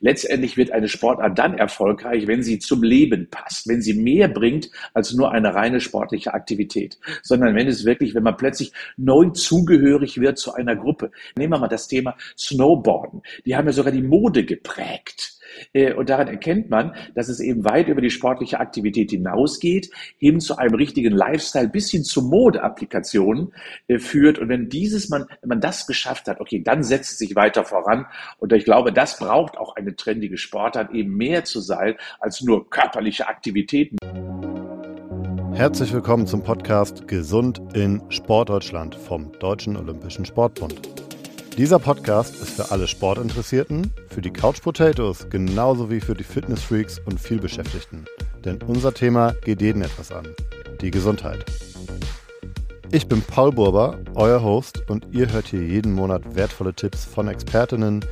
Letztendlich 0.00 0.56
wird 0.56 0.70
eine 0.70 0.88
Sportart 0.88 1.38
dann 1.38 1.58
erfolgreich, 1.58 2.26
wenn 2.26 2.42
sie 2.42 2.58
zum 2.58 2.82
Leben 2.82 3.28
passt, 3.30 3.68
wenn 3.68 3.82
sie 3.82 3.94
mehr 3.94 4.28
bringt 4.28 4.70
als 4.92 5.12
nur 5.14 5.32
eine 5.32 5.54
reine 5.54 5.80
sportliche 5.80 6.34
Aktivität, 6.34 6.98
sondern 7.22 7.54
wenn 7.54 7.68
es 7.68 7.84
wirklich, 7.84 8.14
wenn 8.14 8.22
man 8.22 8.36
plötzlich 8.36 8.72
neu 8.96 9.30
zugehörig 9.30 10.20
wird 10.20 10.38
zu 10.38 10.54
einer 10.54 10.76
Gruppe. 10.76 11.10
Nehmen 11.36 11.52
wir 11.52 11.58
mal 11.58 11.68
das 11.68 11.88
Thema 11.88 12.16
Snowboarden. 12.36 13.22
Die 13.44 13.56
haben 13.56 13.66
ja 13.66 13.72
sogar 13.72 13.92
die 13.92 14.02
Mode 14.02 14.44
geprägt. 14.44 15.33
Äh, 15.72 15.92
und 15.94 16.08
daran 16.08 16.28
erkennt 16.28 16.70
man, 16.70 16.94
dass 17.14 17.28
es 17.28 17.40
eben 17.40 17.64
weit 17.64 17.88
über 17.88 18.00
die 18.00 18.10
sportliche 18.10 18.60
Aktivität 18.60 19.10
hinausgeht, 19.10 19.90
hin 20.18 20.40
zu 20.40 20.56
einem 20.56 20.74
richtigen 20.74 21.12
Lifestyle 21.12 21.68
bis 21.68 21.90
hin 21.90 22.04
zu 22.04 22.22
Modeapplikationen 22.22 23.52
äh, 23.88 23.98
führt. 23.98 24.38
Und 24.38 24.48
wenn 24.48 24.68
dieses 24.68 25.08
man, 25.08 25.26
wenn 25.40 25.48
man 25.48 25.60
das 25.60 25.86
geschafft 25.86 26.28
hat, 26.28 26.40
okay, 26.40 26.62
dann 26.62 26.82
setzt 26.82 27.12
es 27.12 27.18
sich 27.18 27.36
weiter 27.36 27.64
voran. 27.64 28.06
Und 28.38 28.52
ich 28.52 28.64
glaube, 28.64 28.92
das 28.92 29.18
braucht 29.18 29.56
auch 29.58 29.76
eine 29.76 29.96
trendige 29.96 30.38
Sportart, 30.38 30.92
eben 30.92 31.16
mehr 31.16 31.44
zu 31.44 31.60
sein 31.60 31.96
als 32.20 32.42
nur 32.42 32.68
körperliche 32.70 33.28
Aktivitäten. 33.28 33.96
Herzlich 35.54 35.92
willkommen 35.92 36.26
zum 36.26 36.42
Podcast 36.42 37.06
Gesund 37.06 37.62
in 37.74 38.02
Sportdeutschland 38.08 38.96
vom 38.96 39.30
Deutschen 39.38 39.76
Olympischen 39.76 40.24
Sportbund. 40.24 41.03
Dieser 41.56 41.78
Podcast 41.78 42.34
ist 42.42 42.50
für 42.56 42.72
alle 42.72 42.88
Sportinteressierten, 42.88 43.92
für 44.08 44.20
die 44.20 44.32
Couch 44.32 44.60
Potatoes 44.60 45.28
genauso 45.30 45.88
wie 45.88 46.00
für 46.00 46.14
die 46.14 46.24
Fitnessfreaks 46.24 46.98
und 47.06 47.20
vielbeschäftigten. 47.20 48.06
Denn 48.44 48.60
unser 48.62 48.92
Thema 48.92 49.34
geht 49.44 49.62
jeden 49.62 49.82
etwas 49.82 50.10
an. 50.10 50.26
Die 50.80 50.90
Gesundheit. 50.90 51.44
Ich 52.90 53.06
bin 53.06 53.22
Paul 53.22 53.52
Burber, 53.52 53.98
euer 54.16 54.42
Host, 54.42 54.82
und 54.90 55.06
ihr 55.12 55.32
hört 55.32 55.46
hier 55.46 55.62
jeden 55.62 55.92
Monat 55.92 56.34
wertvolle 56.34 56.74
Tipps 56.74 57.04
von 57.04 57.28
Expertinnen, 57.28 58.04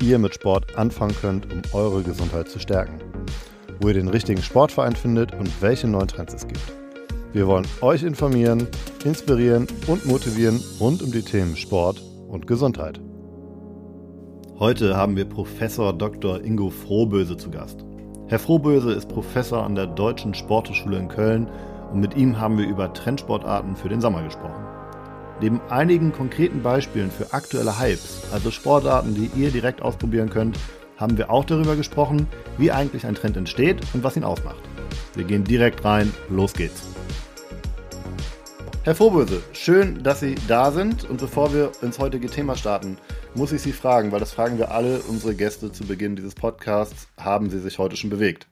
wie 0.00 0.10
ihr 0.10 0.18
mit 0.18 0.34
Sport 0.34 0.76
anfangen 0.76 1.14
könnt, 1.20 1.52
um 1.52 1.62
eure 1.72 2.02
Gesundheit 2.02 2.48
zu 2.48 2.58
stärken. 2.58 2.98
Wo 3.80 3.88
ihr 3.88 3.94
den 3.94 4.08
richtigen 4.08 4.42
Sportverein 4.42 4.96
findet 4.96 5.32
und 5.34 5.48
welche 5.62 5.86
neuen 5.86 6.08
Trends 6.08 6.34
es 6.34 6.48
gibt. 6.48 6.72
Wir 7.32 7.46
wollen 7.46 7.66
euch 7.80 8.02
informieren, 8.02 8.66
inspirieren 9.04 9.68
und 9.86 10.04
motivieren 10.04 10.60
rund 10.80 11.00
um 11.00 11.12
die 11.12 11.22
Themen 11.22 11.56
Sport, 11.56 12.02
und 12.28 12.46
Gesundheit. 12.46 13.00
Heute 14.58 14.96
haben 14.96 15.16
wir 15.16 15.24
Professor 15.24 15.92
Dr. 15.92 16.42
Ingo 16.44 16.70
Frohböse 16.70 17.36
zu 17.36 17.50
Gast. 17.50 17.84
Herr 18.26 18.38
Frohböse 18.38 18.92
ist 18.92 19.08
Professor 19.08 19.64
an 19.64 19.74
der 19.74 19.86
Deutschen 19.86 20.34
Sporthochschule 20.34 20.98
in 20.98 21.08
Köln 21.08 21.48
und 21.92 22.00
mit 22.00 22.16
ihm 22.16 22.38
haben 22.38 22.58
wir 22.58 22.66
über 22.66 22.92
Trendsportarten 22.92 23.76
für 23.76 23.88
den 23.88 24.00
Sommer 24.00 24.22
gesprochen. 24.22 24.64
Neben 25.40 25.60
einigen 25.70 26.12
konkreten 26.12 26.62
Beispielen 26.62 27.10
für 27.10 27.32
aktuelle 27.32 27.78
Hypes, 27.78 28.24
also 28.32 28.50
Sportarten, 28.50 29.14
die 29.14 29.30
ihr 29.40 29.50
direkt 29.50 29.80
ausprobieren 29.80 30.28
könnt, 30.28 30.58
haben 30.96 31.16
wir 31.16 31.30
auch 31.30 31.44
darüber 31.44 31.76
gesprochen, 31.76 32.26
wie 32.58 32.72
eigentlich 32.72 33.06
ein 33.06 33.14
Trend 33.14 33.36
entsteht 33.36 33.80
und 33.94 34.02
was 34.02 34.16
ihn 34.16 34.24
ausmacht. 34.24 34.62
Wir 35.14 35.24
gehen 35.24 35.44
direkt 35.44 35.84
rein, 35.84 36.12
los 36.28 36.52
geht's. 36.52 36.82
Herr 38.88 38.94
Vorböse, 38.94 39.42
schön, 39.52 40.02
dass 40.02 40.20
Sie 40.20 40.34
da 40.48 40.70
sind. 40.70 41.04
Und 41.10 41.20
bevor 41.20 41.52
wir 41.52 41.72
ins 41.82 41.98
heutige 41.98 42.26
Thema 42.26 42.56
starten, 42.56 42.96
muss 43.34 43.52
ich 43.52 43.60
Sie 43.60 43.72
fragen, 43.72 44.12
weil 44.12 44.18
das 44.18 44.32
fragen 44.32 44.56
wir 44.56 44.70
alle 44.70 45.00
unsere 45.10 45.34
Gäste 45.34 45.70
zu 45.70 45.86
Beginn 45.86 46.16
dieses 46.16 46.34
Podcasts. 46.34 47.06
Haben 47.18 47.50
Sie 47.50 47.58
sich 47.58 47.78
heute 47.78 47.98
schon 47.98 48.08
bewegt? 48.08 48.46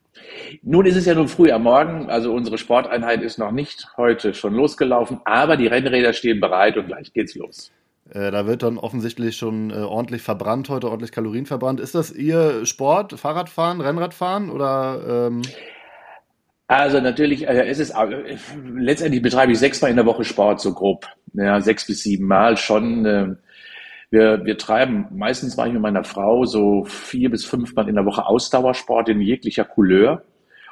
Nun 0.62 0.84
ist 0.84 0.97
es 0.97 1.06
ja 1.06 1.15
nun 1.15 1.28
früh 1.28 1.51
am 1.51 1.62
Morgen, 1.62 2.11
also 2.11 2.34
unsere 2.34 2.59
Sporteinheit 2.59 3.23
ist 3.23 3.39
noch 3.39 3.51
nicht 3.51 3.89
heute 3.97 4.34
schon 4.34 4.53
losgelaufen, 4.53 5.23
aber 5.25 5.56
die 5.56 5.69
Rennräder 5.69 6.12
stehen 6.12 6.39
bereit 6.39 6.77
und 6.77 6.89
gleich 6.89 7.15
geht's 7.15 7.34
los. 7.34 7.73
Äh, 8.11 8.31
da 8.31 8.47
wird 8.47 8.62
dann 8.62 8.77
offensichtlich 8.77 9.39
schon 9.39 9.71
äh, 9.71 9.77
ordentlich 9.77 10.21
verbrannt 10.21 10.69
heute, 10.69 10.91
ordentlich 10.91 11.12
Kalorien 11.12 11.47
verbrannt. 11.47 11.81
Ist 11.81 11.95
das 11.95 12.12
Ihr 12.12 12.67
Sport, 12.67 13.19
Fahrradfahren, 13.19 13.81
Rennradfahren 13.81 14.50
oder? 14.50 15.28
Ähm 15.28 15.41
also 16.69 17.00
natürlich, 17.00 17.47
äh, 17.47 17.67
es 17.69 17.78
ist 17.78 17.91
äh, 17.91 18.36
letztendlich 18.75 19.22
betreibe 19.22 19.53
ich 19.53 19.59
sechsmal 19.59 19.91
in 19.91 19.97
der 19.97 20.06
Woche 20.06 20.25
Sport, 20.25 20.61
so 20.61 20.72
grob. 20.75 21.06
Ja, 21.34 21.60
sechs 21.60 21.87
bis 21.87 22.03
sieben 22.03 22.27
Mal 22.27 22.56
schon. 22.56 23.06
Äh, 23.06 23.37
wir, 24.10 24.44
wir 24.44 24.56
treiben, 24.56 25.06
meistens 25.12 25.56
mache 25.56 25.69
ich 25.69 25.75
mit 25.75 25.82
meiner 25.82 26.04
Frau 26.04 26.44
so 26.44 26.84
vier 26.84 27.31
bis 27.31 27.44
fünfmal 27.44 27.88
in 27.88 27.97
der 27.97 28.06
Woche 28.06 28.27
Ausdauersport 28.27 29.09
in 29.09 29.21
jeglicher 29.21 29.65
Couleur. 29.65 30.22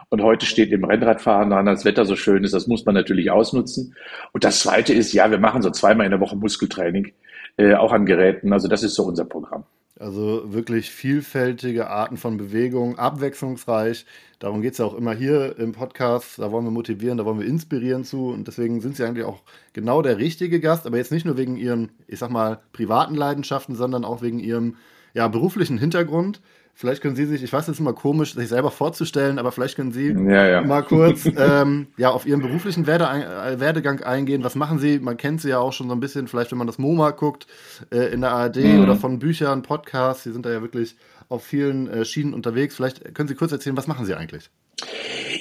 Und 0.09 0.23
heute 0.23 0.47
steht 0.47 0.71
im 0.71 0.85
Rennradfahren 0.85 1.51
daran, 1.51 1.67
das 1.67 1.85
Wetter 1.85 2.05
so 2.05 2.15
schön 2.17 2.45
ist, 2.45 2.55
das 2.55 2.67
muss 2.67 2.85
man 2.85 2.95
natürlich 2.95 3.31
ausnutzen. 3.31 3.97
Und 4.33 4.45
das 4.45 4.61
zweite 4.61 4.93
ist, 4.95 5.13
ja, 5.13 5.31
wir 5.31 5.39
machen 5.39 5.63
so 5.63 5.71
zweimal 5.71 6.07
in 6.07 6.13
der 6.13 6.21
Woche 6.21 6.37
Muskeltraining, 6.37 7.13
äh, 7.57 7.75
auch 7.75 7.93
an 7.93 8.07
Geräten. 8.07 8.53
Also 8.53 8.69
das 8.69 8.83
ist 8.83 8.95
so 8.95 9.05
unser 9.05 9.25
Programm. 9.25 9.65
Also 9.99 10.53
wirklich 10.53 10.91
vielfältige 10.91 11.89
Arten 11.89 12.17
von 12.17 12.37
Bewegung, 12.37 12.99
abwechslungsreich. 12.99 14.07
Darum 14.41 14.61
geht 14.61 14.73
es 14.73 14.79
ja 14.79 14.85
auch 14.85 14.95
immer 14.95 15.15
hier 15.15 15.57
im 15.57 15.71
Podcast. 15.71 16.41
Da 16.41 16.51
wollen 16.51 16.65
wir 16.65 16.73
motivieren, 16.73 17.17
da 17.17 17.25
wollen 17.25 17.39
wir 17.39 17.47
inspirieren 17.47 18.05
zu. 18.05 18.29
Und 18.29 18.49
deswegen 18.49 18.81
sind 18.81 18.97
Sie 18.97 19.05
eigentlich 19.05 19.25
auch 19.25 19.43
genau 19.73 20.03
der 20.03 20.19
richtige 20.19 20.59
Gast. 20.59 20.87
Aber 20.87 20.97
jetzt 20.97 21.13
nicht 21.13 21.25
nur 21.25 21.37
wegen 21.37 21.57
Ihren, 21.57 21.91
ich 22.09 22.19
sag 22.19 22.31
mal, 22.31 22.61
privaten 22.73 23.15
Leidenschaften, 23.15 23.77
sondern 23.77 24.05
auch 24.05 24.21
wegen 24.21 24.41
Ihrem 24.41 24.77
ja, 25.15 25.29
beruflichen 25.29 25.79
Hintergrund. 25.79 26.41
Vielleicht 26.77 27.03
können 27.03 27.15
Sie 27.15 27.27
sich, 27.27 27.43
ich 27.45 27.53
weiß, 27.53 27.69
es 27.69 27.75
ist 27.75 27.81
immer 27.81 27.93
komisch, 27.93 28.35
sich 28.35 28.49
selber 28.49 28.73
vorzustellen, 28.73 29.39
aber 29.39 29.53
vielleicht 29.53 29.77
können 29.77 29.93
Sie 29.93 30.09
ja, 30.09 30.47
ja. 30.47 30.61
mal 30.61 30.83
kurz 30.83 31.25
ähm, 31.37 31.87
ja, 31.97 32.11
auf 32.11 32.27
Ihren 32.27 32.43
beruflichen 32.43 32.85
äh, 32.85 33.61
Werdegang 33.61 34.03
eingehen. 34.03 34.43
Was 34.43 34.57
machen 34.57 34.81
Sie? 34.81 34.99
Man 34.99 35.17
kennt 35.17 35.41
Sie 35.41 35.51
ja 35.51 35.61
auch 35.61 35.73
schon 35.73 35.89
so 35.89 35.95
ein 35.95 36.01
bisschen, 36.01 36.27
vielleicht 36.27 36.51
wenn 36.51 36.59
man 36.59 36.67
das 36.67 36.79
MoMA 36.79 37.13
guckt, 37.13 37.47
äh, 37.93 38.13
in 38.13 38.23
der 38.23 38.33
ARD 38.33 38.57
mhm. 38.57 38.83
oder 38.83 38.97
von 38.97 39.21
Büchern, 39.21 39.63
Podcasts. 39.63 40.25
Sie 40.25 40.33
sind 40.33 40.45
da 40.45 40.51
ja 40.51 40.63
wirklich 40.63 40.97
auf 41.29 41.45
vielen 41.45 41.89
äh, 41.89 42.05
Schienen 42.05 42.35
unterwegs. 42.35 42.75
Vielleicht 42.75 43.15
können 43.15 43.29
Sie 43.29 43.37
kurz 43.37 43.53
erzählen, 43.53 43.77
was 43.77 43.87
machen 43.87 44.05
Sie 44.05 44.15
eigentlich? 44.15 44.51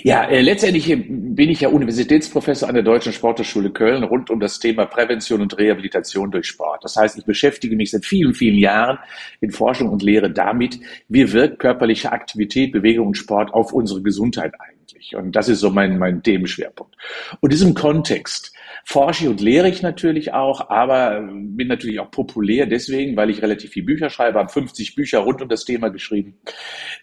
Ja, 0.06 0.26
äh, 0.26 0.42
letztendlich 0.42 0.94
bin 1.08 1.50
ich 1.50 1.62
ja 1.62 1.70
Universitätsprofessor 1.70 2.68
an 2.68 2.76
der 2.76 2.84
Deutschen 2.84 3.14
Sporthochschule 3.14 3.72
Köln 3.72 4.04
rund 4.04 4.30
um 4.30 4.42
das 4.42 4.60
Thema 4.60 4.86
Prävention 4.86 5.40
und 5.40 5.58
Rehabilitation 5.58 6.30
durch 6.30 6.46
Sport. 6.46 6.84
Das 6.84 6.98
heißt, 6.98 7.18
ich 7.18 7.24
beschäftige 7.24 7.78
mich 7.78 7.92
seit 7.92 8.06
vielen, 8.06 8.34
vielen 8.34 8.58
Jahren 8.58 9.00
in 9.40 9.52
Forschung 9.52 9.88
und 9.88 10.04
Lehre 10.04 10.30
damit, 10.30 10.78
wie 11.08 11.32
wirkt 11.32 11.60
körperliche 11.60 12.12
Aktivität, 12.12 12.74
Bewegung 12.74 13.08
und 13.08 13.18
Sport 13.18 13.54
auf 13.54 13.72
unsere 13.72 14.02
Gesundheit 14.02 14.52
eigentlich. 14.60 15.16
Und 15.16 15.38
das 15.38 15.48
ist 15.48 15.62
so 15.62 15.70
mein, 15.70 15.98
mein 15.98 16.22
Themenschwerpunkt. 16.22 16.96
Und 17.40 17.52
in 17.52 17.58
diesem 17.58 17.74
Kontext 17.74 18.54
forsche 18.86 19.30
und 19.30 19.40
lehre 19.40 19.70
ich 19.70 19.82
natürlich 19.82 20.34
auch, 20.34 20.70
aber 20.70 21.22
bin 21.22 21.68
natürlich 21.68 22.00
auch 22.00 22.12
populär 22.12 22.66
deswegen, 22.66 23.16
weil 23.16 23.30
ich 23.30 23.42
relativ 23.42 23.72
viele 23.72 23.86
Bücher 23.86 24.10
schreibe, 24.10 24.40
habe 24.40 24.50
50 24.50 24.96
Bücher 24.96 25.20
rund 25.20 25.42
um 25.42 25.48
das 25.48 25.64
Thema 25.64 25.90
geschrieben. 25.90 26.36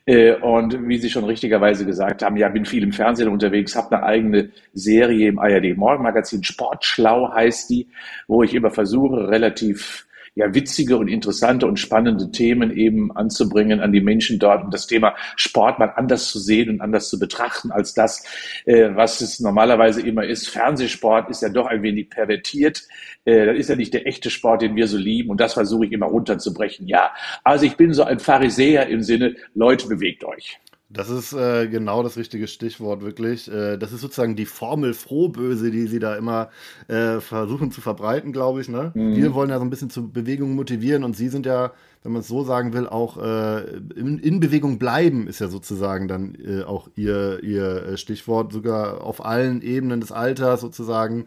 Äh, 0.04 0.34
und 0.34 0.88
wie 0.88 0.98
Sie 0.98 1.08
schon 1.08 1.24
richtigerweise 1.24 1.86
gesagt 1.86 2.22
haben, 2.22 2.36
ja, 2.36 2.48
bin 2.48 2.66
viel 2.66 2.82
im 2.82 2.92
Fernsehen 2.92 3.28
unterwegs, 3.28 3.74
habe 3.74 3.96
eine 3.96 4.04
eigene 4.04 4.50
Serie 4.74 5.28
im 5.28 5.38
ARD 5.38 5.76
Morgenmagazin, 5.76 6.44
Sportschlau 6.44 7.32
heißt 7.32 7.70
die, 7.70 7.88
wo 8.28 8.42
ich 8.42 8.54
immer 8.54 8.70
versuche, 8.70 9.28
relativ 9.28 10.06
ja, 10.34 10.54
witzige 10.54 10.96
und 10.96 11.08
interessante 11.08 11.66
und 11.66 11.78
spannende 11.78 12.30
Themen 12.30 12.70
eben 12.76 13.14
anzubringen 13.16 13.80
an 13.80 13.92
die 13.92 14.00
Menschen 14.00 14.38
dort, 14.38 14.64
um 14.64 14.70
das 14.70 14.86
Thema 14.86 15.14
Sport 15.36 15.78
mal 15.78 15.92
anders 15.96 16.28
zu 16.28 16.38
sehen 16.38 16.70
und 16.70 16.80
anders 16.80 17.08
zu 17.08 17.18
betrachten 17.18 17.70
als 17.70 17.94
das, 17.94 18.24
äh, 18.64 18.90
was 18.94 19.20
es 19.20 19.40
normalerweise 19.40 20.00
immer 20.00 20.24
ist. 20.24 20.48
Fernsehsport 20.48 21.30
ist 21.30 21.42
ja 21.42 21.48
doch 21.48 21.66
ein 21.66 21.82
wenig 21.82 22.10
pervertiert. 22.10 22.82
Äh, 23.24 23.46
das 23.46 23.58
ist 23.58 23.68
ja 23.68 23.76
nicht 23.76 23.94
der 23.94 24.06
echte 24.06 24.30
Sport, 24.30 24.62
den 24.62 24.76
wir 24.76 24.86
so 24.86 24.96
lieben 24.98 25.30
und 25.30 25.40
das 25.40 25.54
versuche 25.54 25.86
ich 25.86 25.92
immer 25.92 26.06
runterzubrechen. 26.06 26.86
Ja, 26.86 27.12
also 27.44 27.66
ich 27.66 27.76
bin 27.76 27.92
so 27.92 28.04
ein 28.04 28.20
Pharisäer 28.20 28.88
im 28.88 29.02
Sinne, 29.02 29.36
Leute, 29.54 29.88
bewegt 29.88 30.24
euch. 30.24 30.58
Das 30.92 31.08
ist 31.08 31.32
äh, 31.32 31.68
genau 31.68 32.02
das 32.02 32.16
richtige 32.16 32.48
Stichwort, 32.48 33.00
wirklich. 33.00 33.50
Äh, 33.50 33.76
das 33.76 33.92
ist 33.92 34.00
sozusagen 34.00 34.34
die 34.34 34.44
Formel 34.44 34.92
Frohböse, 34.92 35.70
die 35.70 35.86
sie 35.86 36.00
da 36.00 36.16
immer 36.16 36.50
äh, 36.88 37.20
versuchen 37.20 37.70
zu 37.70 37.80
verbreiten, 37.80 38.32
glaube 38.32 38.60
ich. 38.60 38.68
Ne? 38.68 38.90
Mhm. 38.94 39.14
Wir 39.14 39.32
wollen 39.32 39.50
ja 39.50 39.58
so 39.58 39.64
ein 39.64 39.70
bisschen 39.70 39.90
zur 39.90 40.12
Bewegung 40.12 40.56
motivieren 40.56 41.04
und 41.04 41.16
sie 41.16 41.28
sind 41.28 41.46
ja, 41.46 41.70
wenn 42.02 42.10
man 42.10 42.22
es 42.22 42.28
so 42.28 42.42
sagen 42.42 42.72
will, 42.72 42.88
auch 42.88 43.18
äh, 43.18 43.60
in, 43.94 44.18
in, 44.18 44.40
Bewegung 44.40 44.80
bleiben, 44.80 45.28
ist 45.28 45.38
ja 45.38 45.46
sozusagen 45.46 46.08
dann 46.08 46.34
äh, 46.34 46.64
auch 46.64 46.88
ihr, 46.96 47.40
ihr 47.44 47.84
äh, 47.86 47.96
Stichwort, 47.96 48.52
sogar 48.52 49.04
auf 49.04 49.24
allen 49.24 49.62
Ebenen 49.62 50.00
des 50.00 50.10
Alters 50.10 50.60
sozusagen. 50.60 51.26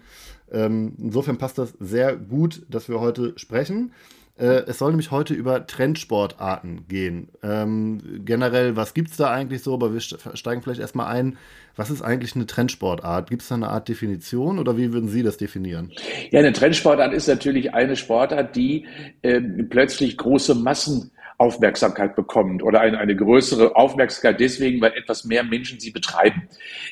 Ähm, 0.52 0.94
insofern 0.98 1.38
passt 1.38 1.58
das 1.58 1.74
sehr 1.80 2.18
gut, 2.18 2.64
dass 2.70 2.90
wir 2.90 3.00
heute 3.00 3.32
sprechen. 3.38 3.94
Äh, 4.36 4.64
es 4.66 4.80
soll 4.80 4.92
nämlich 4.92 5.12
heute 5.12 5.34
über 5.36 5.68
Trendsportarten 5.68 6.88
gehen. 6.88 7.30
Ähm, 7.44 8.22
generell, 8.26 8.76
was 8.76 8.94
gibt 8.94 9.12
es 9.12 9.18
da 9.18 9.32
eigentlich 9.32 9.62
so? 9.62 9.74
Aber 9.76 9.94
wir 9.94 10.00
steigen 10.00 10.62
vielleicht 10.62 10.82
erstmal 10.82 11.08
ein. 11.08 11.38
Was 11.76 11.92
ist 11.92 12.02
eigentlich 12.02 12.36
eine 12.36 12.48
Trendsportart? 12.48 13.30
Gibt 13.30 13.44
es 13.44 13.48
da 13.48 13.56
eine 13.56 13.70
Art 13.70 13.90
Definition 13.90 14.60
oder 14.60 14.78
wie 14.78 14.92
würden 14.92 15.10
Sie 15.10 15.24
das 15.24 15.38
definieren? 15.38 15.92
Ja, 16.32 16.40
eine 16.40 16.54
Trendsportart 16.54 17.14
ist 17.14 17.28
natürlich 17.28 17.74
eine 17.74 17.96
Sportart, 17.96 18.56
die 18.56 18.88
äh, 19.22 19.40
plötzlich 19.42 20.18
große 20.18 20.56
Massen 20.56 21.12
Aufmerksamkeit 21.38 22.16
bekommt 22.16 22.64
oder 22.64 22.82
eine, 22.82 22.98
eine 23.00 23.16
größere 23.16 23.76
Aufmerksamkeit 23.76 24.40
deswegen, 24.40 24.82
weil 24.82 24.94
etwas 24.94 25.26
mehr 25.26 25.44
Menschen 25.44 25.80
sie 25.80 25.92
betreiben. 25.92 26.48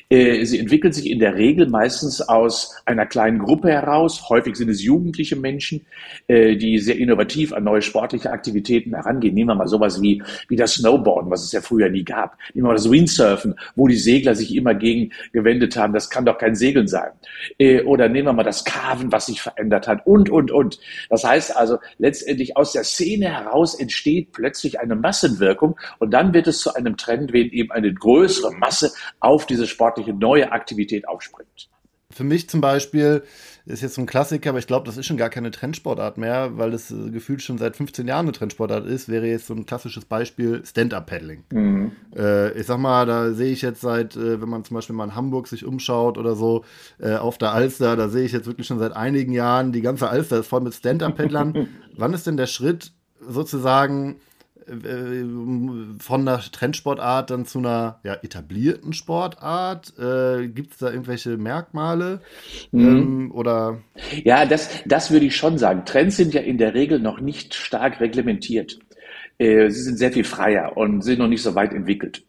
Äh, 0.08 0.44
sie 0.44 0.58
entwickelt 0.58 0.94
sich 0.94 1.10
in 1.10 1.18
der 1.18 1.34
Regel 1.36 1.68
meistens 1.68 2.20
aus 2.20 2.76
einer 2.86 3.06
kleinen 3.06 3.38
Gruppe 3.38 3.70
heraus. 3.70 4.28
Häufig 4.28 4.56
sind 4.56 4.68
es 4.68 4.82
jugendliche 4.82 5.36
Menschen, 5.36 5.86
äh, 6.28 6.56
die 6.56 6.78
sehr 6.78 6.98
innovativ 6.98 7.52
an 7.52 7.64
neue 7.64 7.82
sportliche 7.82 8.30
Aktivitäten 8.30 8.94
herangehen. 8.94 9.34
Nehmen 9.34 9.50
wir 9.50 9.54
mal 9.54 9.68
sowas 9.68 10.02
wie, 10.02 10.22
wie 10.48 10.56
das 10.56 10.74
Snowboarden, 10.74 11.30
was 11.30 11.44
es 11.44 11.52
ja 11.52 11.60
früher 11.60 11.88
nie 11.88 12.04
gab. 12.04 12.36
Nehmen 12.54 12.66
wir 12.66 12.68
mal 12.68 12.74
das 12.74 12.90
Windsurfen, 12.90 13.54
wo 13.76 13.88
die 13.88 13.96
Segler 13.96 14.34
sich 14.34 14.54
immer 14.54 14.74
gegen 14.74 15.12
gewendet 15.32 15.76
haben. 15.76 15.92
Das 15.92 16.10
kann 16.10 16.24
doch 16.24 16.38
kein 16.38 16.54
Segeln 16.54 16.88
sein. 16.88 17.10
Äh, 17.58 17.82
oder 17.82 18.08
nehmen 18.08 18.28
wir 18.28 18.32
mal 18.32 18.42
das 18.42 18.64
Carven, 18.64 19.12
was 19.12 19.26
sich 19.26 19.40
verändert 19.40 19.86
hat 19.86 20.06
und, 20.06 20.30
und, 20.30 20.50
und. 20.50 20.78
Das 21.08 21.24
heißt 21.24 21.56
also, 21.56 21.78
letztendlich 21.98 22.56
aus 22.56 22.72
der 22.72 22.84
Szene 22.84 23.30
heraus 23.32 23.78
entsteht 23.78 24.31
plötzlich 24.32 24.80
eine 24.80 24.96
Massenwirkung 24.96 25.78
und 25.98 26.12
dann 26.12 26.34
wird 26.34 26.46
es 26.46 26.60
zu 26.60 26.74
einem 26.74 26.96
Trend, 26.96 27.32
wenn 27.32 27.50
eben 27.50 27.70
eine 27.70 27.92
größere 27.92 28.52
Masse 28.54 28.92
auf 29.20 29.46
diese 29.46 29.66
sportliche 29.66 30.12
neue 30.12 30.50
Aktivität 30.52 31.06
aufspringt. 31.08 31.68
Für 32.12 32.24
mich 32.24 32.48
zum 32.48 32.60
Beispiel 32.60 33.22
ist 33.64 33.82
jetzt 33.82 33.94
so 33.94 34.02
ein 34.02 34.06
Klassiker, 34.06 34.50
aber 34.50 34.58
ich 34.58 34.66
glaube, 34.66 34.86
das 34.86 34.96
ist 34.96 35.06
schon 35.06 35.16
gar 35.16 35.30
keine 35.30 35.50
Trendsportart 35.50 36.18
mehr, 36.18 36.58
weil 36.58 36.74
es 36.74 36.90
äh, 36.90 37.10
gefühlt 37.10 37.42
schon 37.42 37.58
seit 37.58 37.76
15 37.76 38.08
Jahren 38.08 38.26
eine 38.26 38.32
Trendsportart 38.32 38.86
ist, 38.86 39.08
wäre 39.08 39.26
jetzt 39.26 39.46
so 39.46 39.54
ein 39.54 39.66
klassisches 39.66 40.04
Beispiel 40.04 40.62
Stand-Up-Paddling. 40.64 41.44
Mhm. 41.52 41.92
Äh, 42.14 42.52
ich 42.58 42.66
sag 42.66 42.78
mal, 42.78 43.06
da 43.06 43.32
sehe 43.32 43.52
ich 43.52 43.62
jetzt 43.62 43.80
seit, 43.80 44.16
äh, 44.16 44.40
wenn 44.40 44.48
man 44.48 44.64
zum 44.64 44.74
Beispiel 44.74 44.96
mal 44.96 45.04
in 45.04 45.14
Hamburg 45.14 45.46
sich 45.46 45.64
umschaut 45.64 46.18
oder 46.18 46.34
so, 46.34 46.64
äh, 46.98 47.14
auf 47.14 47.38
der 47.38 47.52
Alster, 47.52 47.96
da 47.96 48.08
sehe 48.08 48.24
ich 48.24 48.32
jetzt 48.32 48.46
wirklich 48.46 48.66
schon 48.66 48.78
seit 48.78 48.92
einigen 48.92 49.32
Jahren, 49.32 49.72
die 49.72 49.82
ganze 49.82 50.08
Alster 50.08 50.40
ist 50.40 50.48
voll 50.48 50.60
mit 50.60 50.74
Stand-Up-Paddlern. 50.74 51.68
Wann 51.96 52.14
ist 52.14 52.26
denn 52.26 52.36
der 52.36 52.46
Schritt 52.46 52.92
sozusagen 53.26 54.16
äh, 54.66 55.24
von 55.98 56.20
einer 56.20 56.40
Trendsportart 56.40 57.30
dann 57.30 57.46
zu 57.46 57.58
einer 57.58 58.00
ja, 58.04 58.14
etablierten 58.14 58.92
Sportart? 58.92 59.94
Äh, 59.98 60.48
Gibt 60.48 60.72
es 60.72 60.78
da 60.78 60.90
irgendwelche 60.90 61.36
Merkmale? 61.36 62.20
Mhm. 62.70 62.86
Ähm, 62.86 63.32
oder? 63.32 63.80
Ja, 64.24 64.46
das, 64.46 64.70
das 64.86 65.10
würde 65.10 65.26
ich 65.26 65.36
schon 65.36 65.58
sagen. 65.58 65.84
Trends 65.84 66.16
sind 66.16 66.34
ja 66.34 66.40
in 66.40 66.58
der 66.58 66.74
Regel 66.74 67.00
noch 67.00 67.20
nicht 67.20 67.54
stark 67.54 68.00
reglementiert. 68.00 68.78
Äh, 69.38 69.70
sie 69.70 69.82
sind 69.82 69.98
sehr 69.98 70.12
viel 70.12 70.24
freier 70.24 70.76
und 70.76 71.02
sind 71.02 71.18
noch 71.18 71.28
nicht 71.28 71.42
so 71.42 71.54
weit 71.54 71.72
entwickelt. 71.72 72.22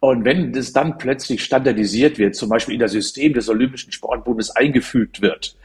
Und 0.00 0.24
wenn 0.24 0.52
das 0.52 0.72
dann 0.72 0.98
plötzlich 0.98 1.44
standardisiert 1.44 2.18
wird, 2.18 2.34
zum 2.34 2.48
Beispiel 2.48 2.74
in 2.74 2.80
das 2.80 2.92
System 2.92 3.32
des 3.34 3.48
Olympischen 3.48 3.92
Sportbundes 3.92 4.50
eingefügt 4.50 5.22
wird 5.22 5.56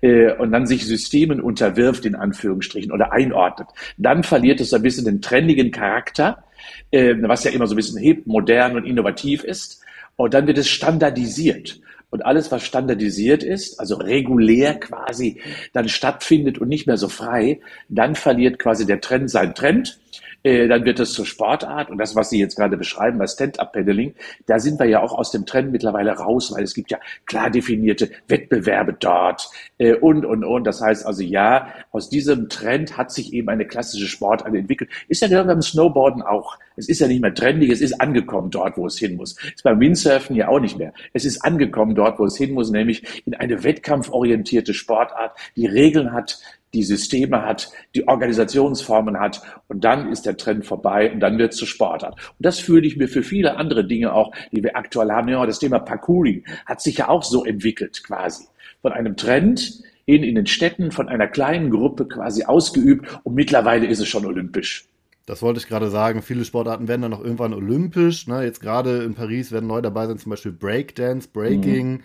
äh, 0.00 0.32
und 0.32 0.52
dann 0.52 0.66
sich 0.66 0.86
Systemen 0.86 1.40
unterwirft, 1.40 2.04
in 2.04 2.14
Anführungsstrichen, 2.14 2.92
oder 2.92 3.12
einordnet, 3.12 3.68
dann 3.96 4.22
verliert 4.22 4.60
es 4.60 4.72
ein 4.72 4.82
bisschen 4.82 5.04
den 5.04 5.20
trendigen 5.20 5.70
Charakter, 5.70 6.44
äh, 6.90 7.14
was 7.20 7.44
ja 7.44 7.50
immer 7.50 7.66
so 7.66 7.74
ein 7.74 7.76
bisschen 7.76 8.00
hip, 8.00 8.26
modern 8.26 8.76
und 8.76 8.84
innovativ 8.84 9.44
ist. 9.44 9.82
Und 10.16 10.34
dann 10.34 10.46
wird 10.46 10.58
es 10.58 10.68
standardisiert. 10.68 11.80
Und 12.10 12.24
alles, 12.24 12.50
was 12.50 12.64
standardisiert 12.64 13.42
ist, 13.42 13.78
also 13.78 13.96
regulär 13.96 14.80
quasi 14.80 15.40
dann 15.74 15.88
stattfindet 15.88 16.58
und 16.58 16.68
nicht 16.68 16.86
mehr 16.86 16.96
so 16.96 17.08
frei, 17.08 17.60
dann 17.88 18.14
verliert 18.14 18.58
quasi 18.58 18.86
der 18.86 19.00
Trend 19.00 19.30
seinen 19.30 19.54
Trend 19.54 19.98
äh, 20.42 20.68
dann 20.68 20.84
wird 20.84 21.00
es 21.00 21.12
zur 21.12 21.26
Sportart 21.26 21.90
und 21.90 21.98
das, 21.98 22.14
was 22.14 22.30
Sie 22.30 22.38
jetzt 22.38 22.56
gerade 22.56 22.76
beschreiben 22.76 23.18
bei 23.18 23.26
Stand-Up-Paddling, 23.26 24.14
da 24.46 24.58
sind 24.58 24.78
wir 24.78 24.86
ja 24.86 25.02
auch 25.02 25.12
aus 25.12 25.30
dem 25.30 25.46
Trend 25.46 25.72
mittlerweile 25.72 26.12
raus, 26.12 26.52
weil 26.54 26.62
es 26.62 26.74
gibt 26.74 26.90
ja 26.90 26.98
klar 27.26 27.50
definierte 27.50 28.10
Wettbewerbe 28.28 28.94
dort 28.98 29.50
äh, 29.78 29.94
und, 29.94 30.24
und, 30.24 30.44
und. 30.44 30.64
Das 30.64 30.80
heißt 30.80 31.06
also, 31.06 31.22
ja, 31.22 31.68
aus 31.90 32.08
diesem 32.08 32.48
Trend 32.48 32.96
hat 32.96 33.10
sich 33.10 33.32
eben 33.32 33.48
eine 33.48 33.66
klassische 33.66 34.06
Sportart 34.06 34.54
entwickelt. 34.54 34.90
Ist 35.08 35.22
ja 35.22 35.42
beim 35.42 35.62
Snowboarden 35.62 36.22
auch. 36.22 36.58
Es 36.76 36.88
ist 36.88 37.00
ja 37.00 37.08
nicht 37.08 37.20
mehr 37.20 37.34
trendig, 37.34 37.70
es 37.70 37.80
ist 37.80 38.00
angekommen 38.00 38.50
dort, 38.50 38.76
wo 38.76 38.86
es 38.86 38.98
hin 38.98 39.16
muss. 39.16 39.32
Ist 39.42 39.64
beim 39.64 39.80
Windsurfen 39.80 40.36
ja 40.36 40.48
auch 40.48 40.60
nicht 40.60 40.78
mehr. 40.78 40.92
Es 41.12 41.24
ist 41.24 41.44
angekommen 41.44 41.96
dort, 41.96 42.20
wo 42.20 42.24
es 42.24 42.36
hin 42.36 42.54
muss, 42.54 42.70
nämlich 42.70 43.22
in 43.26 43.34
eine 43.34 43.64
wettkampforientierte 43.64 44.74
Sportart, 44.74 45.36
die 45.56 45.66
Regeln 45.66 46.12
hat, 46.12 46.38
die 46.74 46.82
Systeme 46.82 47.42
hat, 47.42 47.70
die 47.94 48.06
Organisationsformen 48.06 49.18
hat 49.18 49.42
und 49.68 49.84
dann 49.84 50.10
ist 50.12 50.26
der 50.26 50.36
Trend 50.36 50.66
vorbei 50.66 51.10
und 51.12 51.20
dann 51.20 51.38
wird 51.38 51.52
es 51.52 51.58
zur 51.58 51.68
Sportart. 51.68 52.14
Und 52.14 52.20
das 52.38 52.58
fühle 52.58 52.86
ich 52.86 52.96
mir 52.96 53.08
für 53.08 53.22
viele 53.22 53.56
andere 53.56 53.86
Dinge 53.86 54.12
auch, 54.12 54.32
die 54.52 54.62
wir 54.62 54.76
aktuell 54.76 55.10
haben. 55.10 55.28
Ja, 55.28 55.44
das 55.46 55.58
Thema 55.58 55.78
Parkouring 55.78 56.44
hat 56.66 56.80
sich 56.80 56.98
ja 56.98 57.08
auch 57.08 57.22
so 57.22 57.44
entwickelt 57.44 58.02
quasi. 58.04 58.44
Von 58.82 58.92
einem 58.92 59.16
Trend 59.16 59.82
hin 60.06 60.22
in 60.22 60.34
den 60.34 60.46
Städten, 60.46 60.90
von 60.90 61.08
einer 61.08 61.26
kleinen 61.26 61.70
Gruppe 61.70 62.06
quasi 62.06 62.44
ausgeübt 62.44 63.20
und 63.24 63.34
mittlerweile 63.34 63.86
ist 63.86 64.00
es 64.00 64.08
schon 64.08 64.24
olympisch. 64.24 64.86
Das 65.26 65.42
wollte 65.42 65.60
ich 65.60 65.68
gerade 65.68 65.90
sagen. 65.90 66.22
Viele 66.22 66.46
Sportarten 66.46 66.88
werden 66.88 67.02
dann 67.02 67.10
noch 67.10 67.22
irgendwann 67.22 67.52
olympisch. 67.52 68.26
Ne? 68.26 68.44
Jetzt 68.44 68.60
gerade 68.60 69.02
in 69.02 69.14
Paris 69.14 69.52
werden 69.52 69.66
neu 69.66 69.82
dabei 69.82 70.06
sein, 70.06 70.16
zum 70.16 70.30
Beispiel 70.30 70.52
Breakdance, 70.52 71.28
Breaking. 71.28 71.90
Mhm 71.90 72.02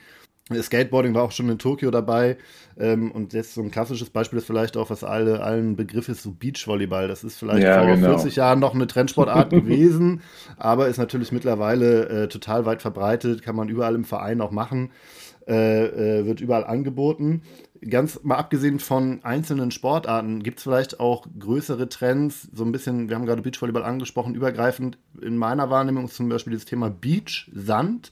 Skateboarding 0.51 1.13
war 1.13 1.23
auch 1.23 1.31
schon 1.31 1.49
in 1.49 1.57
Tokio 1.57 1.89
dabei. 1.89 2.37
Ähm, 2.77 3.11
und 3.11 3.33
jetzt 3.33 3.53
so 3.53 3.61
ein 3.61 3.71
klassisches 3.71 4.09
Beispiel 4.09 4.39
ist 4.39 4.45
vielleicht 4.45 4.75
auch, 4.75 4.89
was 4.89 5.03
alle, 5.03 5.41
allen 5.41 5.75
Begriff 5.75 6.09
ist, 6.09 6.23
so 6.23 6.31
Beachvolleyball. 6.31 7.07
Das 7.07 7.23
ist 7.23 7.37
vielleicht 7.37 7.63
ja, 7.63 7.79
vor 7.79 7.95
genau. 7.95 8.17
40 8.17 8.35
Jahren 8.35 8.59
noch 8.59 8.73
eine 8.73 8.87
Trendsportart 8.87 9.49
gewesen, 9.51 10.21
aber 10.57 10.87
ist 10.87 10.97
natürlich 10.97 11.31
mittlerweile 11.31 12.23
äh, 12.23 12.27
total 12.27 12.65
weit 12.65 12.81
verbreitet, 12.81 13.41
kann 13.41 13.55
man 13.55 13.69
überall 13.69 13.95
im 13.95 14.03
Verein 14.03 14.41
auch 14.41 14.51
machen, 14.51 14.91
äh, 15.47 16.19
äh, 16.19 16.25
wird 16.25 16.41
überall 16.41 16.65
angeboten. 16.65 17.43
Ganz 17.87 18.21
mal 18.23 18.37
abgesehen 18.37 18.79
von 18.79 19.19
einzelnen 19.23 19.71
Sportarten, 19.71 20.41
gibt 20.41 20.57
es 20.57 20.63
vielleicht 20.63 20.99
auch 20.99 21.27
größere 21.37 21.89
Trends, 21.89 22.49
so 22.53 22.63
ein 22.63 22.71
bisschen, 22.71 23.09
wir 23.09 23.15
haben 23.15 23.25
gerade 23.25 23.41
Beachvolleyball 23.41 23.83
angesprochen, 23.83 24.35
übergreifend 24.35 24.97
in 25.21 25.37
meiner 25.37 25.69
Wahrnehmung 25.69 26.05
ist 26.05 26.15
zum 26.15 26.29
Beispiel 26.29 26.53
das 26.53 26.65
Thema 26.65 26.89
Beach, 26.89 27.51
Sand 27.53 28.11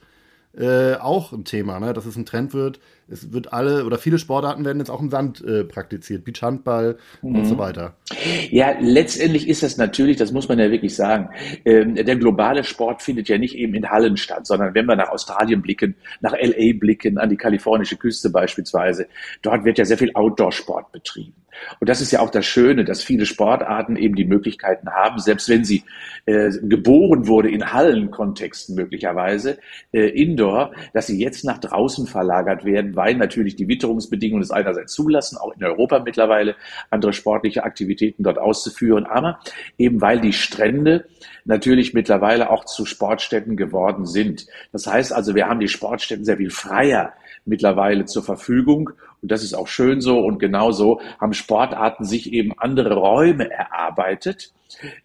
äh, 0.54 0.96
auch 0.96 1.32
ein 1.32 1.46
Thema, 1.46 1.80
ne? 1.80 1.94
dass 1.94 2.06
es 2.06 2.16
ein 2.16 2.26
Trend 2.26 2.54
wird. 2.54 2.80
Es 3.12 3.34
wird 3.34 3.54
alle 3.54 3.86
oder 3.86 3.98
viele 3.98 4.18
Sportarten 4.18 4.66
werden 4.66 4.80
jetzt 4.80 4.90
auch 4.90 5.02
im 5.02 5.10
Sand 5.10 5.44
äh, 5.44 5.64
praktiziert, 5.64 6.24
Beachhandball 6.24 6.98
mhm. 7.22 7.36
und 7.36 7.46
so 7.46 7.58
weiter. 7.58 7.96
Ja, 8.50 8.74
letztendlich 8.80 9.48
ist 9.48 9.64
das 9.64 9.78
natürlich, 9.78 10.18
das 10.18 10.32
muss 10.32 10.48
man 10.48 10.60
ja 10.60 10.72
wirklich 10.72 10.96
sagen, 10.96 11.30
ähm, 11.66 11.96
der 11.96 12.16
globale 12.16 12.64
Sport 12.64 13.02
findet 13.02 13.30
ja 13.30 13.38
nicht 13.38 13.56
eben 13.56 13.74
in 13.74 13.90
Hallen 13.90 14.18
statt, 14.18 14.48
sondern 14.48 14.74
wenn 14.74 14.86
wir 14.86 14.96
nach 14.96 15.10
Australien 15.10 15.62
blicken, 15.62 15.96
nach 16.22 16.34
LA 16.34 16.74
blicken, 16.80 17.18
an 17.18 17.30
die 17.30 17.38
kalifornische 17.38 17.98
Küste 17.98 18.30
beispielsweise, 18.30 19.08
dort 19.42 19.66
wird 19.66 19.78
ja 19.78 19.86
sehr 19.86 19.98
viel 19.98 20.12
Outdoor-Sport 20.14 20.92
betrieben. 20.92 21.34
Und 21.80 21.90
das 21.90 22.02
ist 22.02 22.12
ja 22.12 22.20
auch 22.20 22.30
das 22.30 22.46
Schöne, 22.46 22.86
dass 22.86 23.04
viele 23.04 23.26
Sportarten 23.26 23.96
eben 23.96 24.16
die 24.16 24.26
Möglichkeiten 24.26 24.90
haben, 24.90 25.20
selbst 25.20 25.50
wenn 25.50 25.64
sie 25.64 25.84
äh, 26.26 26.50
geboren 26.62 27.28
wurde 27.28 27.50
in 27.50 27.74
Hallenkontexten 27.74 28.76
möglicherweise, 28.76 29.58
äh, 29.92 30.08
indoor, 30.10 30.72
dass 30.94 31.08
sie 31.08 31.20
jetzt 31.20 31.44
nach 31.44 31.60
draußen 31.60 32.08
verlagert 32.08 32.66
werden, 32.66 32.96
weil 33.02 33.16
natürlich 33.16 33.56
die 33.56 33.68
Witterungsbedingungen 33.68 34.44
es 34.44 34.52
einerseits 34.52 34.94
zulassen, 34.94 35.36
auch 35.40 35.56
in 35.56 35.64
Europa 35.64 35.98
mittlerweile 36.00 36.56
andere 36.92 37.14
sportliche 37.14 37.64
Aktivitäten 37.64 38.22
dort 38.22 38.38
auszuführen, 38.38 39.08
aber 39.08 39.40
eben 39.80 40.02
weil 40.02 40.22
die 40.22 40.34
Strände 40.34 41.06
natürlich 41.44 41.96
mittlerweile 41.96 42.52
auch 42.52 42.64
zu 42.66 42.86
Sportstätten 42.86 43.58
geworden 43.58 44.06
sind. 44.06 44.46
Das 44.72 44.86
heißt 44.86 45.14
also, 45.14 45.34
wir 45.34 45.48
haben 45.48 45.60
die 45.60 45.68
Sportstätten 45.68 46.26
sehr 46.26 46.38
viel 46.38 46.52
freier 46.52 47.14
mittlerweile 47.44 48.06
zur 48.06 48.22
Verfügung 48.22 48.92
und 49.22 49.32
das 49.32 49.44
ist 49.44 49.54
auch 49.54 49.68
schön 49.68 50.02
so 50.02 50.20
und 50.20 50.40
genauso 50.40 51.00
haben 51.20 51.34
Sportarten 51.34 52.06
sich 52.06 52.34
eben 52.34 52.54
andere 52.58 52.96
Räume 52.96 53.50
erarbeitet. 53.52 54.52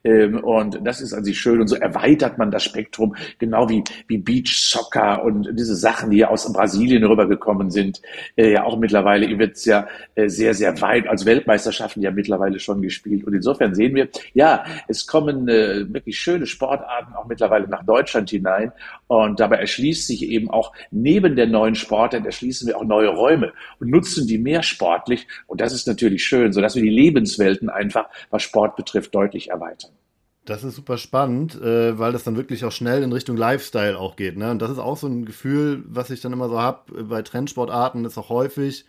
Ähm, 0.05 0.43
und 0.43 0.81
das 0.85 1.01
ist 1.01 1.13
an 1.13 1.25
sich 1.25 1.39
schön. 1.39 1.61
Und 1.61 1.69
so 1.69 1.77
erweitert 1.77 2.39
man 2.39 2.51
das 2.51 2.65
Spektrum, 2.65 3.15
genau 3.39 3.69
wie, 3.69 3.83
wie 4.09 4.19
Beach 4.19 4.57
Soccer 4.57 5.23
und 5.25 5.49
diese 5.55 5.77
Sachen, 5.77 6.11
die 6.11 6.19
ja 6.19 6.29
aus 6.29 6.51
Brasilien 6.53 7.05
rübergekommen 7.05 7.71
sind. 7.71 8.01
Äh, 8.37 8.53
ja, 8.53 8.65
auch 8.65 8.79
mittlerweile 8.79 9.39
wird 9.39 9.57
es 9.57 9.65
ja 9.65 9.87
äh, 10.15 10.29
sehr, 10.29 10.55
sehr 10.55 10.81
weit 10.81 11.09
als 11.09 11.27
Weltmeisterschaften 11.27 12.03
ja 12.03 12.11
mittlerweile 12.11 12.59
schon 12.59 12.83
gespielt. 12.83 13.25
Und 13.25 13.35
insofern 13.35 13.75
sehen 13.75 13.95
wir, 13.95 14.09
ja, 14.35 14.65
es 14.89 15.07
kommen 15.07 15.49
äh, 15.49 15.93
wirklich 15.93 16.19
schöne 16.19 16.47
Sportarten 16.47 17.15
auch 17.15 17.27
mittlerweile 17.27 17.69
nach 17.69 17.85
Deutschland 17.85 18.31
hinein. 18.31 18.73
Und 19.09 19.41
dabei 19.41 19.57
erschließt 19.57 20.07
sich 20.07 20.23
eben 20.29 20.51
auch 20.51 20.73
neben 20.91 21.37
der 21.37 21.47
neuen 21.47 21.75
Sportart, 21.75 22.25
erschließen 22.25 22.69
wir 22.69 22.77
auch 22.77 22.85
neue 22.85 23.09
Räume 23.09 23.53
und 23.81 23.91
nutzen 23.91 24.06
nutzen 24.07 24.27
die 24.27 24.39
mehr 24.39 24.63
sportlich. 24.63 25.27
Und 25.47 25.61
das 25.61 25.73
ist 25.73 25.87
natürlich 25.87 26.25
schön, 26.25 26.53
sodass 26.53 26.77
wir 26.77 26.83
die 26.83 26.89
Lebenswelten 26.89 27.69
einfach, 27.69 28.07
was 28.31 28.43
Sport 28.43 28.77
betrifft, 28.77 29.15
deutlich 29.15 29.51
erweitern. 29.51 29.91
Das 30.45 30.63
ist 30.63 30.77
super 30.77 30.97
spannend, 30.97 31.61
äh, 31.61 31.99
weil 31.99 32.13
das 32.13 32.23
dann 32.23 32.37
wirklich 32.37 32.65
auch 32.65 32.71
schnell 32.71 33.03
in 33.03 33.13
Richtung 33.13 33.37
Lifestyle 33.37 33.99
auch 33.99 34.15
geht. 34.15 34.37
Ne? 34.37 34.53
Und 34.53 34.63
das 34.63 34.71
ist 34.71 34.79
auch 34.79 34.97
so 34.97 35.09
ein 35.09 35.25
Gefühl, 35.25 35.83
was 35.89 36.11
ich 36.11 36.21
dann 36.21 36.33
immer 36.33 36.49
so 36.49 36.61
habe 36.61 37.03
bei 37.05 37.23
Trendsportarten, 37.23 38.05
ist 38.05 38.17
auch 38.17 38.29
häufig, 38.29 38.85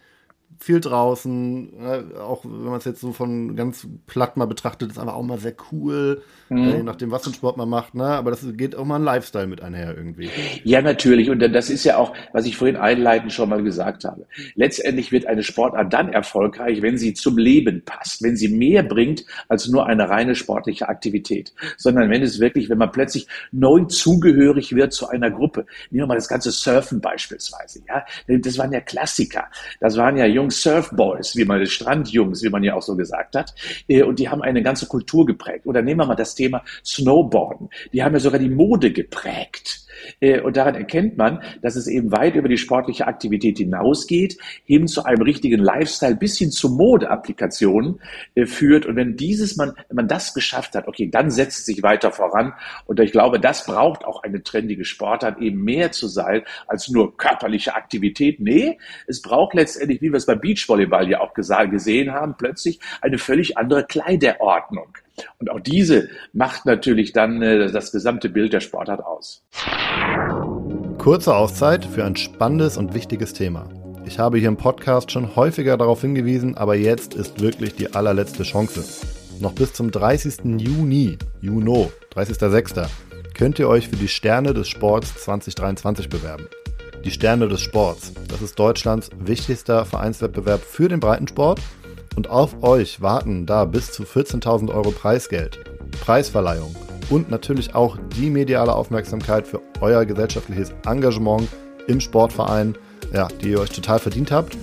viel 0.60 0.80
draußen, 0.80 1.80
ne? 1.80 2.06
auch 2.20 2.44
wenn 2.44 2.66
man 2.70 2.78
es 2.78 2.86
jetzt 2.86 3.02
so 3.02 3.14
von 3.14 3.56
ganz 3.56 3.88
platt 4.08 4.38
mal 4.38 4.46
betrachtet, 4.46 4.92
ist 4.92 4.98
einfach 4.98 5.14
auch 5.14 5.24
mal 5.24 5.38
sehr 5.38 5.56
cool, 5.72 6.24
mhm. 6.50 6.58
äh, 6.58 6.78
je 6.78 6.84
nachdem, 6.84 7.12
was 7.12 7.24
für 7.24 7.28
einen 7.28 7.36
Sport 7.36 7.58
man 7.58 7.70
macht, 7.70 7.96
ne? 7.96 8.06
aber 8.06 8.32
das 8.32 8.46
geht 8.54 8.76
auch 8.76 8.86
mal 8.86 8.96
ein 8.96 9.04
Lifestyle 9.04 9.48
mit 9.48 9.62
einher 9.62 9.96
irgendwie. 9.96 10.30
Ja, 10.64 10.82
natürlich 10.82 11.30
und 11.30 11.40
das 11.40 11.70
ist 11.70 11.84
ja 11.84 11.98
auch, 11.98 12.14
was 12.34 12.46
ich 12.46 12.58
vorhin 12.58 12.76
einleitend 12.76 13.34
schon 13.34 13.50
mal 13.50 13.62
gesagt 13.62 14.04
habe. 14.04 14.26
Letztendlich 14.56 15.12
wird 15.12 15.28
eine 15.28 15.44
Sportart 15.44 15.94
dann 15.94 16.12
erfolgreich, 16.12 16.82
wenn 16.82 16.98
sie 16.98 17.14
zum 17.14 17.38
Leben 17.38 17.84
passt, 17.86 18.24
wenn 18.24 18.36
sie 18.36 18.50
mehr 18.50 18.84
bringt 18.84 19.26
als 19.50 19.68
nur 19.68 19.86
eine 19.86 20.10
reine 20.10 20.36
sportliche 20.36 20.90
Aktivität, 20.90 21.54
sondern 21.78 22.10
wenn 22.10 22.24
es 22.24 22.40
wirklich, 22.40 22.70
wenn 22.70 22.78
man 22.78 22.92
plötzlich 22.92 23.28
neu 23.52 23.86
zugehörig 23.86 24.76
wird 24.76 24.94
zu 24.94 25.08
einer 25.08 25.30
Gruppe. 25.30 25.66
Nehmen 25.92 26.04
wir 26.04 26.08
mal 26.08 26.16
das 26.16 26.28
ganze 26.28 26.52
Surfen 26.52 27.00
beispielsweise, 27.00 27.82
ja, 27.88 28.06
das 28.28 28.58
waren 28.58 28.72
ja 28.72 28.82
Klassiker, 28.82 29.46
das 29.80 29.98
waren 29.98 30.18
ja 30.18 30.26
Jungs 30.38 30.62
Surfboys, 30.62 31.36
wie 31.36 31.46
man 31.46 31.66
Strandjungs, 31.66 32.44
wie 32.44 32.50
man 32.50 32.64
ja 32.64 32.76
auch 32.76 32.82
so 32.84 32.96
gesagt 32.96 33.36
hat. 33.36 33.54
Äh, 33.88 34.04
und 34.04 34.20
die 34.20 34.30
haben 34.30 34.42
eine 34.42 34.62
ganze 34.62 34.88
Kultur 34.88 35.26
geprägt. 35.26 35.66
Oder 35.66 35.82
nehmen 35.82 36.00
wir 36.02 36.06
mal 36.06 36.16
das 36.16 36.36
Thema 36.36 36.64
Snowboarden. 36.86 37.70
Die 37.92 38.04
haben 38.04 38.14
ja 38.14 38.20
sogar 38.20 38.40
die 38.40 38.50
Mode 38.50 38.92
geprägt. 38.92 39.87
Äh, 40.20 40.42
und 40.42 40.58
daran 40.58 40.76
erkennt 40.76 41.18
man, 41.18 41.42
dass 41.62 41.76
es 41.76 41.88
eben 41.88 42.12
weit 42.12 42.36
über 42.36 42.50
die 42.50 42.58
sportliche 42.58 43.08
Aktivität 43.08 43.58
hinausgeht, 43.58 44.38
hin 44.66 44.88
zu 44.88 45.04
einem 45.04 45.22
richtigen 45.22 45.60
Lifestyle 45.60 46.16
bis 46.16 46.38
hin 46.38 46.52
zu 46.52 46.70
Modeapplikationen 46.70 48.00
äh, 48.36 48.46
führt. 48.46 48.86
Und 48.86 48.96
wenn 48.96 49.16
dieses 49.16 49.58
man, 49.58 49.74
wenn 49.88 49.96
man 49.96 50.08
das 50.08 50.34
geschafft 50.34 50.76
hat, 50.76 50.88
okay, 50.88 51.10
dann 51.10 51.30
setzt 51.30 51.60
es 51.60 51.66
sich 51.66 51.84
weiter 51.84 52.12
voran. 52.12 52.54
Und 52.86 53.00
ich 53.00 53.12
glaube, 53.12 53.40
das 53.40 53.66
braucht 53.66 54.06
auch 54.06 54.24
eine 54.24 54.44
trendige 54.44 54.86
Sportart, 54.86 55.40
eben 55.40 55.64
mehr 55.64 55.92
zu 55.92 56.08
sein 56.08 56.44
als 56.68 56.90
nur 56.90 57.18
körperliche 57.18 57.76
Aktivität. 57.76 58.40
Nee, 58.40 58.78
es 59.08 59.22
braucht 59.22 59.54
letztendlich, 59.54 60.02
wie 60.02 60.10
wir 60.12 60.18
es 60.18 60.26
beim 60.26 60.40
Beachvolleyball 60.40 61.10
ja 61.10 61.22
auch 61.22 61.34
gesehen 61.34 62.12
haben, 62.12 62.36
plötzlich 62.38 62.80
eine 63.02 63.18
völlig 63.18 63.58
andere 63.58 63.86
Kleiderordnung. 63.86 64.98
Und 65.40 65.50
auch 65.50 65.60
diese 65.60 66.10
macht 66.34 66.66
natürlich 66.66 67.14
dann 67.14 67.42
äh, 67.42 67.72
das 67.72 67.92
gesamte 67.92 68.30
Bild 68.30 68.54
der 68.54 68.60
Sportart 68.60 69.04
aus. 69.04 69.44
Kurze 70.98 71.36
Auszeit 71.36 71.86
für 71.86 72.06
ein 72.06 72.16
spannendes 72.16 72.78
und 72.78 72.94
wichtiges 72.94 73.34
Thema. 73.34 73.70
Ich 74.06 74.20
habe 74.20 74.38
hier 74.38 74.48
im 74.48 74.58
Podcast 74.58 75.12
schon 75.12 75.36
häufiger 75.36 75.78
darauf 75.78 76.02
hingewiesen, 76.02 76.56
aber 76.56 76.76
jetzt 76.76 77.14
ist 77.14 77.42
wirklich 77.42 77.76
die 77.76 77.94
allerletzte 77.94 78.44
Chance. 78.44 78.84
Noch 79.40 79.54
bis 79.54 79.74
zum 79.74 79.92
30. 79.92 80.60
Juni, 80.60 81.18
Juno, 81.42 81.92
30.06., 82.16 82.88
könnt 83.34 83.60
ihr 83.60 83.68
euch 83.70 83.90
für 83.90 83.98
die 83.98 84.08
Sterne 84.08 84.54
des 84.54 84.68
Sports 84.68 85.14
2023 85.24 86.10
bewerben. 86.10 86.48
Die 87.04 87.12
Sterne 87.12 87.48
des 87.48 87.62
Sports, 87.62 88.14
das 88.28 88.42
ist 88.42 88.58
Deutschlands 88.58 89.10
wichtigster 89.20 89.86
Vereinswettbewerb 89.86 90.62
für 90.62 90.90
den 90.90 91.00
Breitensport 91.00 91.60
und 92.18 92.30
auf 92.30 92.62
euch 92.64 93.02
warten 93.02 93.46
da 93.46 93.64
bis 93.64 93.92
zu 93.92 94.04
14.000 94.04 94.74
Euro 94.74 94.92
Preisgeld, 94.92 95.60
Preisverleihung 96.02 96.76
und 97.10 97.30
natürlich 97.30 97.76
auch 97.76 97.98
die 98.18 98.32
mediale 98.32 98.74
Aufmerksamkeit 98.74 99.48
für 99.48 99.62
euer 99.82 100.04
gesellschaftliches 100.04 100.74
Engagement 100.86 101.48
im 101.88 102.02
Sportverein, 102.02 102.76
ja, 103.14 103.30
die 103.42 103.52
ihr 103.52 103.62
euch 103.62 103.70
total 103.70 104.00
verdient 104.00 104.32
habt. 104.32 104.58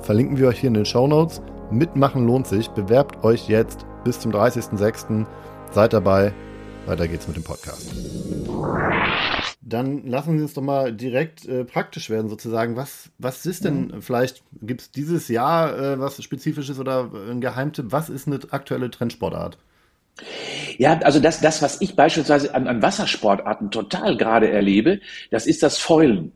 Verlinken 0.00 0.38
wir 0.38 0.48
euch 0.48 0.60
hier 0.60 0.68
in 0.68 0.74
den 0.74 0.86
Show 0.86 1.08
Notes. 1.08 1.42
Mitmachen 1.70 2.26
lohnt 2.26 2.46
sich. 2.46 2.68
Bewerbt 2.68 3.22
euch 3.24 3.48
jetzt 3.48 3.84
bis 4.04 4.20
zum 4.20 4.32
30.06. 4.32 5.26
Seid 5.72 5.92
dabei. 5.92 6.32
Weiter 6.86 7.06
geht's 7.06 7.28
mit 7.28 7.36
dem 7.36 7.44
Podcast. 7.44 7.92
Dann 9.60 10.06
lassen 10.06 10.36
Sie 10.36 10.42
uns 10.42 10.54
doch 10.54 10.62
mal 10.62 10.92
direkt 10.92 11.46
äh, 11.46 11.64
praktisch 11.64 12.10
werden, 12.10 12.28
sozusagen. 12.28 12.76
Was, 12.76 13.10
was 13.18 13.46
ist 13.46 13.64
denn, 13.64 13.86
mhm. 13.86 14.02
vielleicht 14.02 14.42
gibt 14.60 14.80
es 14.80 14.90
dieses 14.90 15.28
Jahr 15.28 15.78
äh, 15.78 16.00
was 16.00 16.22
Spezifisches 16.22 16.80
oder 16.80 17.10
ein 17.30 17.40
Geheimtipp? 17.40 17.86
Was 17.90 18.10
ist 18.10 18.26
eine 18.26 18.40
aktuelle 18.50 18.90
Trendsportart? 18.90 19.58
Ja, 20.78 20.98
also 20.98 21.20
das, 21.20 21.40
das 21.40 21.62
was 21.62 21.80
ich 21.80 21.94
beispielsweise 21.94 22.54
an, 22.54 22.66
an 22.66 22.82
Wassersportarten 22.82 23.70
total 23.70 24.16
gerade 24.16 24.50
erlebe, 24.50 25.00
das 25.30 25.46
ist 25.46 25.62
das 25.62 25.78
Fäulen. 25.78 26.32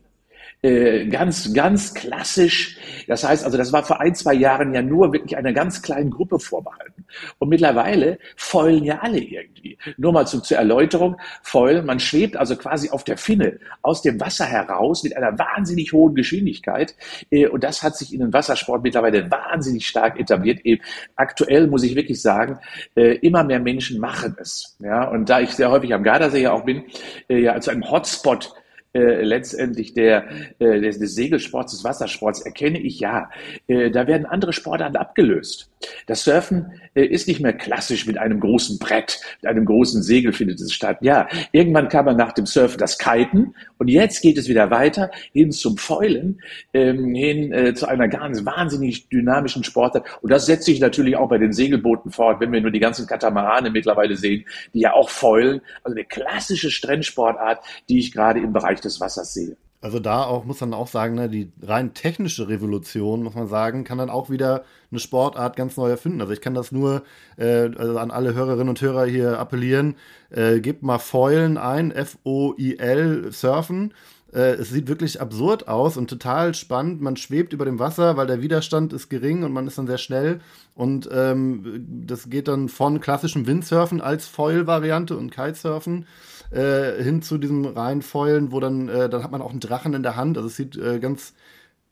Äh, 0.63 1.05
ganz, 1.05 1.53
ganz 1.53 1.93
klassisch. 1.93 2.77
Das 3.07 3.23
heißt 3.23 3.45
also, 3.45 3.57
das 3.57 3.71
war 3.71 3.83
vor 3.83 4.01
ein, 4.01 4.15
zwei 4.15 4.33
Jahren 4.33 4.73
ja 4.73 4.81
nur 4.81 5.13
wirklich 5.13 5.37
einer 5.37 5.53
ganz 5.53 5.83
kleinen 5.83 6.09
Gruppe 6.09 6.39
vorbehalten. 6.39 7.05
Und 7.37 7.49
mittlerweile 7.49 8.17
feulen 8.35 8.83
ja 8.83 8.99
alle 8.99 9.19
irgendwie. 9.19 9.77
Nur 9.97 10.13
mal 10.13 10.25
zu, 10.25 10.41
zur 10.41 10.57
Erläuterung. 10.57 11.17
Feulen, 11.43 11.85
man 11.85 11.99
schwebt 11.99 12.35
also 12.37 12.55
quasi 12.55 12.89
auf 12.89 13.03
der 13.03 13.17
Finne 13.17 13.59
aus 13.83 14.01
dem 14.01 14.19
Wasser 14.19 14.45
heraus 14.45 15.03
mit 15.03 15.15
einer 15.15 15.37
wahnsinnig 15.37 15.93
hohen 15.93 16.15
Geschwindigkeit. 16.15 16.95
Äh, 17.29 17.47
und 17.47 17.63
das 17.63 17.83
hat 17.83 17.95
sich 17.95 18.11
in 18.11 18.21
den 18.21 18.33
Wassersport 18.33 18.81
mittlerweile 18.81 19.29
wahnsinnig 19.29 19.87
stark 19.87 20.19
etabliert. 20.19 20.61
Eben 20.65 20.81
aktuell 21.15 21.67
muss 21.67 21.83
ich 21.83 21.95
wirklich 21.95 22.19
sagen, 22.19 22.57
äh, 22.95 23.15
immer 23.17 23.43
mehr 23.43 23.59
Menschen 23.59 23.99
machen 23.99 24.35
es. 24.41 24.75
Ja, 24.79 25.07
und 25.07 25.29
da 25.29 25.39
ich 25.39 25.51
sehr 25.51 25.69
häufig 25.69 25.93
am 25.93 26.01
Gardasee 26.01 26.41
ja 26.41 26.51
auch 26.51 26.65
bin, 26.65 26.83
ja, 27.29 27.59
zu 27.61 27.69
einem 27.69 27.89
Hotspot 27.89 28.53
äh, 28.93 29.21
letztendlich 29.21 29.93
der, 29.93 30.25
äh, 30.59 30.79
des, 30.81 31.15
Segelsports, 31.15 31.73
des 31.73 31.83
Wassersports 31.83 32.41
erkenne 32.41 32.79
ich 32.79 32.99
ja, 32.99 33.29
äh, 33.67 33.91
da 33.91 34.07
werden 34.07 34.25
andere 34.25 34.53
Sportarten 34.53 34.95
abgelöst. 34.95 35.69
Das 36.07 36.23
Surfen 36.23 36.71
äh, 36.95 37.05
ist 37.05 37.27
nicht 37.27 37.39
mehr 37.39 37.53
klassisch 37.53 38.07
mit 38.07 38.17
einem 38.17 38.39
großen 38.39 38.79
Brett, 38.79 39.19
mit 39.41 39.49
einem 39.49 39.65
großen 39.65 40.01
Segel 40.01 40.33
findet 40.33 40.59
es 40.59 40.73
statt. 40.73 40.97
Ja, 41.01 41.27
irgendwann 41.51 41.89
kam 41.89 42.05
man 42.05 42.17
nach 42.17 42.31
dem 42.33 42.45
Surfen 42.45 42.79
das 42.79 42.97
Kiten 42.97 43.53
und 43.77 43.87
jetzt 43.89 44.21
geht 44.21 44.37
es 44.37 44.47
wieder 44.47 44.71
weiter 44.71 45.11
hin 45.33 45.51
zum 45.51 45.77
Fäulen, 45.77 46.41
ähm, 46.73 47.13
hin 47.13 47.51
äh, 47.51 47.73
zu 47.73 47.87
einer 47.87 48.07
ganz 48.07 48.43
wahnsinnig 48.45 49.09
dynamischen 49.09 49.63
Sportart. 49.63 50.07
Und 50.21 50.31
das 50.31 50.45
setzt 50.45 50.65
sich 50.65 50.79
natürlich 50.79 51.15
auch 51.15 51.29
bei 51.29 51.37
den 51.37 51.53
Segelbooten 51.53 52.11
fort, 52.11 52.39
wenn 52.39 52.51
wir 52.51 52.61
nur 52.61 52.71
die 52.71 52.79
ganzen 52.79 53.05
Katamarane 53.05 53.69
mittlerweile 53.69 54.15
sehen, 54.15 54.45
die 54.73 54.79
ja 54.79 54.93
auch 54.93 55.09
fäulen. 55.09 55.61
Also 55.83 55.95
eine 55.95 56.05
klassische 56.05 56.71
Strandsportart, 56.71 57.63
die 57.89 57.99
ich 57.99 58.11
gerade 58.11 58.39
im 58.39 58.53
Bereich 58.53 58.81
des 58.81 58.86
Wassers 58.99 59.33
sehe. 59.33 59.57
Also 59.79 59.99
da 59.99 60.23
auch 60.23 60.43
muss 60.43 60.59
man 60.59 60.73
auch 60.73 60.87
sagen, 60.87 61.13
ne, 61.13 61.29
die 61.29 61.51
rein 61.61 61.93
technische 61.93 62.47
Revolution, 62.47 63.21
muss 63.21 63.35
man 63.35 63.47
sagen, 63.47 63.83
kann 63.83 63.99
dann 63.99 64.09
auch 64.09 64.31
wieder 64.31 64.63
eine 64.89 64.99
Sportart 64.99 65.55
ganz 65.55 65.77
neu 65.77 65.89
erfinden. 65.89 66.19
Also 66.19 66.33
ich 66.33 66.41
kann 66.41 66.55
das 66.55 66.71
nur 66.71 67.03
äh, 67.37 67.69
also 67.77 67.99
an 67.99 68.09
alle 68.09 68.33
Hörerinnen 68.33 68.69
und 68.69 68.81
Hörer 68.81 69.05
hier 69.05 69.39
appellieren. 69.39 69.95
Äh, 70.31 70.61
gebt 70.61 70.81
mal 70.81 70.97
Foilen 70.97 71.57
ein, 71.57 71.91
F-O-I-L, 71.91 73.31
Surfen. 73.31 73.93
Äh, 74.37 74.53
es 74.53 74.69
sieht 74.69 74.87
wirklich 74.87 75.19
absurd 75.19 75.67
aus 75.67 75.97
und 75.97 76.11
total 76.11 76.53
spannend. 76.53 77.01
Man 77.01 77.17
schwebt 77.17 77.53
über 77.53 77.65
dem 77.65 77.79
Wasser, 77.79 78.17
weil 78.17 78.27
der 78.27 78.39
Widerstand 78.39 78.93
ist 78.93 79.09
gering 79.09 79.43
und 79.43 79.51
man 79.51 79.65
ist 79.65 79.79
dann 79.79 79.87
sehr 79.87 79.97
schnell. 79.97 80.41
Und 80.75 81.09
ähm, 81.11 81.85
das 82.05 82.29
geht 82.29 82.47
dann 82.47 82.69
von 82.69 83.01
klassischem 83.01 83.47
Windsurfen 83.47 83.99
als 83.99 84.27
Foil-Variante 84.27 85.17
und 85.17 85.31
Kitesurfen 85.31 86.05
äh, 86.51 87.01
hin 87.01 87.23
zu 87.23 87.39
diesem 87.39 87.65
reinen 87.65 88.03
Foilen, 88.03 88.51
wo 88.51 88.59
dann, 88.59 88.89
äh, 88.89 89.09
dann 89.09 89.23
hat 89.23 89.31
man 89.31 89.41
auch 89.41 89.49
einen 89.49 89.59
Drachen 89.59 89.95
in 89.95 90.03
der 90.03 90.15
Hand. 90.15 90.37
Also 90.37 90.49
es 90.49 90.55
sieht 90.55 90.77
äh, 90.77 90.99
ganz 90.99 91.33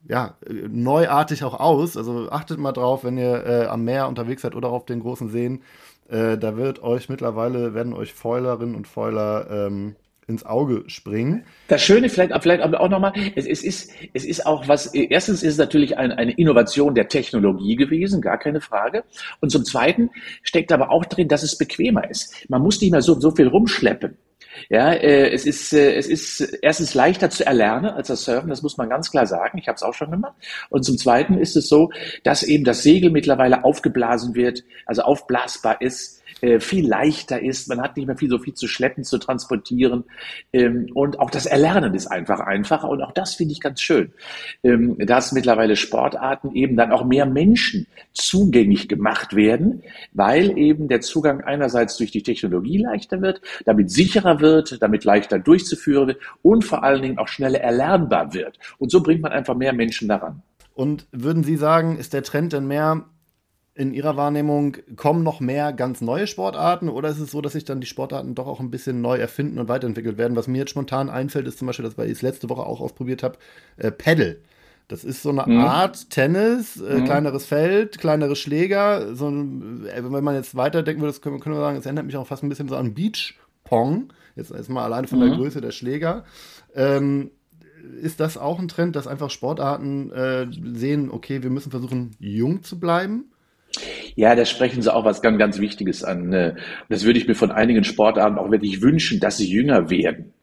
ja, 0.07 0.35
neuartig 0.69 1.43
auch 1.43 1.59
aus. 1.59 1.97
Also 1.97 2.29
achtet 2.29 2.59
mal 2.59 2.73
drauf, 2.73 3.03
wenn 3.03 3.17
ihr 3.17 3.43
äh, 3.43 3.65
am 3.65 3.85
Meer 3.85 4.07
unterwegs 4.07 4.43
seid 4.43 4.55
oder 4.55 4.69
auf 4.69 4.85
den 4.85 4.99
großen 4.99 5.29
Seen. 5.31 5.63
Äh, 6.09 6.37
da 6.37 6.57
wird 6.57 6.83
euch 6.83 7.09
mittlerweile, 7.09 7.73
werden 7.73 7.93
euch 7.93 8.13
Foilerinnen 8.13 8.75
und 8.75 8.87
Foiler 8.87 9.49
ähm, 9.49 9.95
ins 10.27 10.45
Auge 10.45 10.83
springen. 10.87 11.45
Das 11.67 11.81
Schöne 11.81 12.09
vielleicht, 12.09 12.33
vielleicht 12.41 12.63
auch 12.63 12.89
nochmal, 12.89 13.13
es, 13.35 13.45
es, 13.45 13.63
ist, 13.63 13.91
es 14.13 14.25
ist 14.25 14.45
auch 14.45 14.67
was, 14.67 14.87
erstens 14.93 15.43
ist 15.43 15.53
es 15.53 15.57
natürlich 15.57 15.97
ein, 15.97 16.11
eine 16.11 16.31
Innovation 16.31 16.95
der 16.95 17.07
Technologie 17.07 17.75
gewesen, 17.75 18.21
gar 18.21 18.37
keine 18.37 18.61
Frage. 18.61 19.03
Und 19.39 19.51
zum 19.51 19.65
Zweiten 19.65 20.09
steckt 20.41 20.71
aber 20.71 20.91
auch 20.91 21.05
drin, 21.05 21.27
dass 21.27 21.43
es 21.43 21.57
bequemer 21.57 22.09
ist. 22.09 22.33
Man 22.49 22.61
muss 22.61 22.81
nicht 22.81 22.91
mehr 22.91 23.01
so, 23.01 23.19
so 23.19 23.31
viel 23.31 23.47
rumschleppen. 23.47 24.17
Ja, 24.69 24.93
äh, 24.93 25.31
es 25.31 25.45
ist 25.45 25.73
äh, 25.73 25.95
es 25.95 26.07
ist 26.07 26.39
erstens 26.61 26.93
leichter 26.93 27.29
zu 27.29 27.45
erlernen 27.45 27.87
als 27.87 28.07
das 28.07 28.23
Surfen, 28.23 28.49
das 28.49 28.61
muss 28.61 28.77
man 28.77 28.89
ganz 28.89 29.11
klar 29.11 29.27
sagen. 29.27 29.57
Ich 29.57 29.67
habe 29.67 29.75
es 29.75 29.83
auch 29.83 29.93
schon 29.93 30.11
gemacht. 30.11 30.35
Und 30.69 30.83
zum 30.83 30.97
Zweiten 30.97 31.37
ist 31.37 31.55
es 31.55 31.67
so, 31.67 31.91
dass 32.23 32.43
eben 32.43 32.63
das 32.63 32.81
Segel 32.83 33.11
mittlerweile 33.11 33.63
aufgeblasen 33.63 34.33
wird, 34.33 34.63
also 34.85 35.01
aufblasbar 35.01 35.81
ist 35.81 36.14
äh, 36.41 36.59
viel 36.59 36.87
leichter 36.87 37.41
ist. 37.41 37.69
Man 37.69 37.81
hat 37.81 37.95
nicht 37.95 38.07
mehr 38.07 38.17
viel 38.17 38.29
so 38.29 38.39
viel 38.39 38.53
zu 38.53 38.67
schleppen, 38.67 39.03
zu 39.03 39.17
transportieren. 39.17 40.03
Ähm, 40.51 40.87
und 40.93 41.19
auch 41.19 41.29
das 41.29 41.45
Erlernen 41.45 41.93
ist 41.93 42.07
einfach 42.07 42.39
einfacher. 42.39 42.89
Und 42.89 43.01
auch 43.01 43.13
das 43.13 43.35
finde 43.35 43.53
ich 43.53 43.61
ganz 43.61 43.81
schön, 43.81 44.11
ähm, 44.63 44.97
dass 44.99 45.31
mittlerweile 45.31 45.75
Sportarten 45.75 46.53
eben 46.53 46.75
dann 46.75 46.91
auch 46.91 47.05
mehr 47.05 47.25
Menschen 47.25 47.87
zugänglich 48.13 48.89
gemacht 48.89 49.35
werden, 49.35 49.83
weil 50.13 50.57
eben 50.57 50.87
der 50.87 51.01
Zugang 51.01 51.41
einerseits 51.41 51.97
durch 51.97 52.11
die 52.11 52.23
Technologie 52.23 52.79
leichter 52.79 53.21
wird, 53.21 53.41
damit 53.65 53.89
sicherer 53.91 54.41
wird, 54.41 54.81
damit 54.81 55.05
leichter 55.05 55.39
durchzuführen 55.39 56.07
wird 56.07 56.21
und 56.41 56.65
vor 56.65 56.83
allen 56.83 57.01
Dingen 57.01 57.17
auch 57.17 57.27
schneller 57.27 57.61
erlernbar 57.61 58.33
wird. 58.33 58.59
Und 58.77 58.91
so 58.91 59.01
bringt 59.01 59.21
man 59.21 59.31
einfach 59.31 59.55
mehr 59.55 59.73
Menschen 59.73 60.07
daran. 60.07 60.41
Und 60.73 61.07
würden 61.11 61.43
Sie 61.43 61.55
sagen, 61.55 61.97
ist 61.97 62.13
der 62.13 62.23
Trend 62.23 62.51
denn 62.51 62.67
mehr 62.67 63.05
in 63.75 63.93
Ihrer 63.93 64.15
Wahrnehmung, 64.15 64.77
kommen 64.95 65.23
noch 65.23 65.41
mehr 65.41 65.73
ganz 65.73 65.99
neue 65.99 66.27
Sportarten 66.27 66.87
oder 66.87 67.09
ist 67.09 67.19
es 67.19 67.31
so, 67.31 67.41
dass 67.41 67.53
sich 67.53 67.65
dann 67.65 67.81
die 67.81 67.87
Sportarten 67.87 68.33
doch 68.33 68.47
auch 68.47 68.61
ein 68.61 68.71
bisschen 68.71 69.01
neu 69.01 69.17
erfinden 69.17 69.59
und 69.59 69.67
weiterentwickelt 69.67 70.17
werden? 70.17 70.37
Was 70.37 70.47
mir 70.47 70.59
jetzt 70.59 70.69
spontan 70.69 71.09
einfällt, 71.09 71.45
ist 71.45 71.59
zum 71.59 71.67
Beispiel, 71.67 71.83
das, 71.83 71.97
weil 71.97 72.07
ich 72.07 72.13
es 72.13 72.21
letzte 72.21 72.49
Woche 72.49 72.65
auch 72.65 72.79
ausprobiert 72.79 73.21
habe, 73.21 73.37
äh, 73.75 73.91
Paddle. 73.91 74.37
Das 74.87 75.03
ist 75.03 75.21
so 75.21 75.29
eine 75.29 75.43
mhm. 75.45 75.59
Art 75.59 76.09
Tennis, 76.09 76.79
äh, 76.79 76.99
mhm. 76.99 77.05
kleineres 77.05 77.45
Feld, 77.45 77.97
kleinere 77.97 78.37
Schläger. 78.37 79.13
So 79.13 79.27
äh, 79.27 80.03
wenn 80.03 80.23
man 80.23 80.35
jetzt 80.35 80.55
weiterdenken 80.55 81.01
würde, 81.01 81.11
das 81.11 81.21
können, 81.21 81.41
können 81.41 81.55
wir 81.55 81.61
sagen, 81.61 81.77
es 81.77 81.85
erinnert 81.85 82.05
mich 82.05 82.15
auch 82.15 82.27
fast 82.27 82.43
ein 82.43 82.49
bisschen 82.49 82.69
so 82.69 82.77
an 82.77 82.93
Beach 82.93 83.35
Pong. 83.65 84.13
Jetzt 84.37 84.51
erstmal 84.51 84.85
alleine 84.85 85.07
von 85.07 85.19
mhm. 85.19 85.23
der 85.23 85.37
Größe 85.37 85.59
der 85.59 85.71
Schläger. 85.71 86.23
Ähm, 86.75 87.31
ist 88.01 88.21
das 88.21 88.37
auch 88.37 88.57
ein 88.57 88.69
Trend, 88.69 88.95
dass 88.95 89.05
einfach 89.05 89.29
Sportarten 89.29 90.11
äh, 90.11 90.47
sehen, 90.73 91.11
okay, 91.11 91.43
wir 91.43 91.49
müssen 91.49 91.71
versuchen, 91.71 92.11
jung 92.19 92.63
zu 92.63 92.79
bleiben? 92.79 93.31
Ja, 94.15 94.35
da 94.35 94.45
sprechen 94.45 94.81
Sie 94.81 94.93
auch 94.93 95.05
was 95.05 95.21
ganz, 95.21 95.37
ganz 95.37 95.59
Wichtiges 95.59 96.03
an. 96.03 96.29
Ne? 96.29 96.55
Das 96.89 97.03
würde 97.03 97.19
ich 97.19 97.27
mir 97.27 97.35
von 97.35 97.51
einigen 97.51 97.83
Sportarten 97.83 98.37
auch 98.37 98.51
wirklich 98.51 98.81
wünschen, 98.81 99.19
dass 99.19 99.37
sie 99.37 99.49
jünger 99.49 99.89
werden 99.89 100.33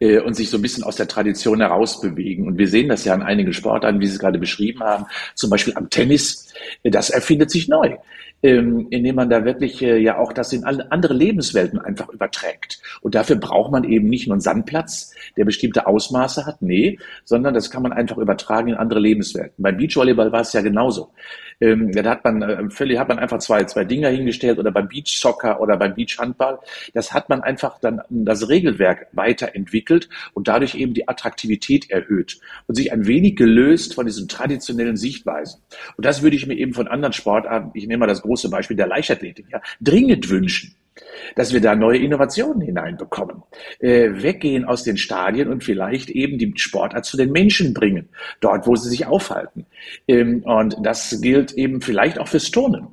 äh, 0.00 0.18
und 0.20 0.34
sich 0.34 0.50
so 0.50 0.58
ein 0.58 0.62
bisschen 0.62 0.84
aus 0.84 0.96
der 0.96 1.08
Tradition 1.08 1.60
herausbewegen. 1.60 2.46
Und 2.46 2.58
wir 2.58 2.68
sehen 2.68 2.88
das 2.88 3.04
ja 3.04 3.14
an 3.14 3.22
einigen 3.22 3.52
Sportarten, 3.52 4.00
wie 4.00 4.06
Sie 4.06 4.14
es 4.14 4.18
gerade 4.18 4.38
beschrieben 4.38 4.80
haben, 4.80 5.06
zum 5.34 5.50
Beispiel 5.50 5.74
am 5.76 5.90
Tennis. 5.90 6.52
Das 6.82 7.10
erfindet 7.10 7.50
sich 7.50 7.68
neu 7.68 7.96
ähm, 8.42 8.86
indem 8.90 9.16
man 9.16 9.30
da 9.30 9.44
wirklich 9.44 9.82
äh, 9.82 9.98
ja 9.98 10.18
auch 10.18 10.32
das 10.32 10.52
in 10.52 10.64
andere 10.64 11.14
Lebenswelten 11.14 11.78
einfach 11.78 12.08
überträgt. 12.08 12.80
Und 13.02 13.14
dafür 13.14 13.36
braucht 13.36 13.70
man 13.70 13.84
eben 13.84 14.08
nicht 14.08 14.26
nur 14.26 14.34
einen 14.34 14.40
Sandplatz, 14.40 15.14
der 15.36 15.44
bestimmte 15.44 15.86
Ausmaße 15.86 16.46
hat, 16.46 16.62
nee, 16.62 16.98
sondern 17.24 17.54
das 17.54 17.70
kann 17.70 17.82
man 17.82 17.92
einfach 17.92 18.18
übertragen 18.18 18.68
in 18.68 18.74
andere 18.74 19.00
Lebenswelten. 19.00 19.62
Beim 19.62 19.76
Beachvolleyball 19.76 20.32
war 20.32 20.40
es 20.40 20.52
ja 20.52 20.62
genauso. 20.62 21.10
Ähm, 21.60 21.92
da 21.92 22.04
hat 22.04 22.24
man 22.24 22.42
äh, 22.42 22.70
völlig, 22.70 22.98
hat 22.98 23.08
man 23.08 23.18
einfach 23.18 23.38
zwei, 23.38 23.64
zwei 23.64 23.84
Dinger 23.84 24.08
hingestellt 24.08 24.58
oder 24.58 24.70
beim 24.70 24.88
Beachsoccer 24.88 25.60
oder 25.60 25.76
beim 25.76 25.94
Beachhandball. 25.94 26.58
Das 26.94 27.12
hat 27.12 27.28
man 27.28 27.42
einfach 27.42 27.78
dann 27.78 28.00
das 28.08 28.48
Regelwerk 28.48 29.08
weiterentwickelt 29.12 30.08
und 30.34 30.48
dadurch 30.48 30.74
eben 30.74 30.94
die 30.94 31.08
Attraktivität 31.08 31.90
erhöht 31.90 32.40
und 32.66 32.74
sich 32.74 32.92
ein 32.92 33.06
wenig 33.06 33.36
gelöst 33.36 33.94
von 33.94 34.06
diesen 34.06 34.28
traditionellen 34.28 34.96
Sichtweisen. 34.96 35.60
Und 35.96 36.06
das 36.06 36.22
würde 36.22 36.36
ich 36.36 36.46
mir 36.46 36.54
eben 36.54 36.74
von 36.74 36.88
anderen 36.88 37.12
Sportarten, 37.12 37.70
ich 37.74 37.86
nehme 37.86 38.00
mal 38.00 38.06
das 38.06 38.22
große 38.22 38.48
Beispiel 38.48 38.76
der 38.76 38.86
Leichtathletik, 38.86 39.46
ja, 39.50 39.60
dringend 39.80 40.30
wünschen 40.30 40.74
dass 41.36 41.52
wir 41.52 41.60
da 41.60 41.74
neue 41.74 41.98
Innovationen 41.98 42.60
hineinbekommen. 42.60 43.42
Äh, 43.78 44.22
weggehen 44.22 44.64
aus 44.64 44.82
den 44.82 44.96
Stadien 44.96 45.48
und 45.48 45.64
vielleicht 45.64 46.10
eben 46.10 46.38
die 46.38 46.52
Sportart 46.56 47.04
zu 47.04 47.16
den 47.16 47.32
Menschen 47.32 47.74
bringen, 47.74 48.08
dort, 48.40 48.66
wo 48.66 48.76
sie 48.76 48.88
sich 48.88 49.06
aufhalten. 49.06 49.66
Ähm, 50.08 50.42
und 50.44 50.76
das 50.82 51.20
gilt 51.20 51.52
eben 51.52 51.80
vielleicht 51.80 52.18
auch 52.18 52.28
fürs 52.28 52.50
Turnen, 52.50 52.88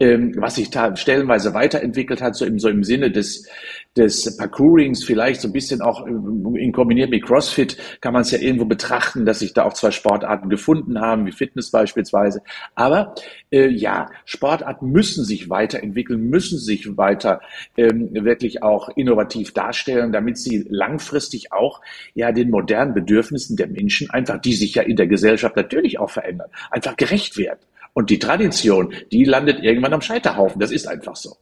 ähm, 0.00 0.34
was 0.36 0.56
sich 0.56 0.70
da 0.70 0.96
stellenweise 0.96 1.54
weiterentwickelt 1.54 2.20
hat, 2.20 2.36
so 2.36 2.44
im, 2.44 2.58
so 2.58 2.68
im 2.68 2.84
Sinne 2.84 3.10
des, 3.10 3.48
des 3.96 4.36
Parkourings, 4.38 5.04
vielleicht 5.04 5.42
so 5.42 5.48
ein 5.48 5.52
bisschen 5.52 5.82
auch 5.82 6.06
in 6.06 6.72
kombiniert 6.72 7.10
mit 7.10 7.24
CrossFit, 7.24 7.76
kann 8.00 8.14
man 8.14 8.22
es 8.22 8.30
ja 8.30 8.38
irgendwo 8.38 8.64
betrachten, 8.64 9.26
dass 9.26 9.40
sich 9.40 9.52
da 9.52 9.64
auch 9.64 9.74
zwei 9.74 9.90
Sportarten 9.90 10.48
gefunden 10.48 10.98
haben, 10.98 11.26
wie 11.26 11.32
Fitness 11.32 11.70
beispielsweise. 11.70 12.42
Aber 12.74 13.14
äh, 13.50 13.68
ja, 13.68 14.08
Sportarten 14.24 14.90
müssen 14.90 15.24
sich 15.24 15.50
weiterentwickeln, 15.50 16.22
müssen 16.22 16.58
sich 16.58 16.96
weiter 16.96 17.40
ähm, 17.76 18.08
wirklich 18.12 18.62
auch 18.62 18.88
innovativ 18.96 19.52
darstellen, 19.52 20.12
damit 20.12 20.38
sie 20.38 20.66
langfristig 20.70 21.52
auch 21.52 21.82
ja 22.14 22.32
den 22.32 22.50
modernen 22.50 22.94
Bedürfnissen 22.94 23.56
der 23.56 23.68
Menschen 23.68 24.08
einfach, 24.08 24.40
die 24.40 24.54
sich 24.54 24.74
ja 24.74 24.82
in 24.82 24.96
der 24.96 25.06
Gesellschaft 25.06 25.56
natürlich 25.56 25.98
auch 25.98 26.10
verändern, 26.10 26.48
einfach 26.70 26.96
gerecht 26.96 27.36
werden. 27.36 27.60
Und 27.92 28.08
die 28.08 28.18
Tradition, 28.18 28.94
die 29.12 29.24
landet 29.24 29.62
irgendwann 29.62 29.92
am 29.92 30.00
Scheiterhaufen. 30.00 30.60
Das 30.60 30.70
ist 30.70 30.88
einfach 30.88 31.16
so. 31.16 31.36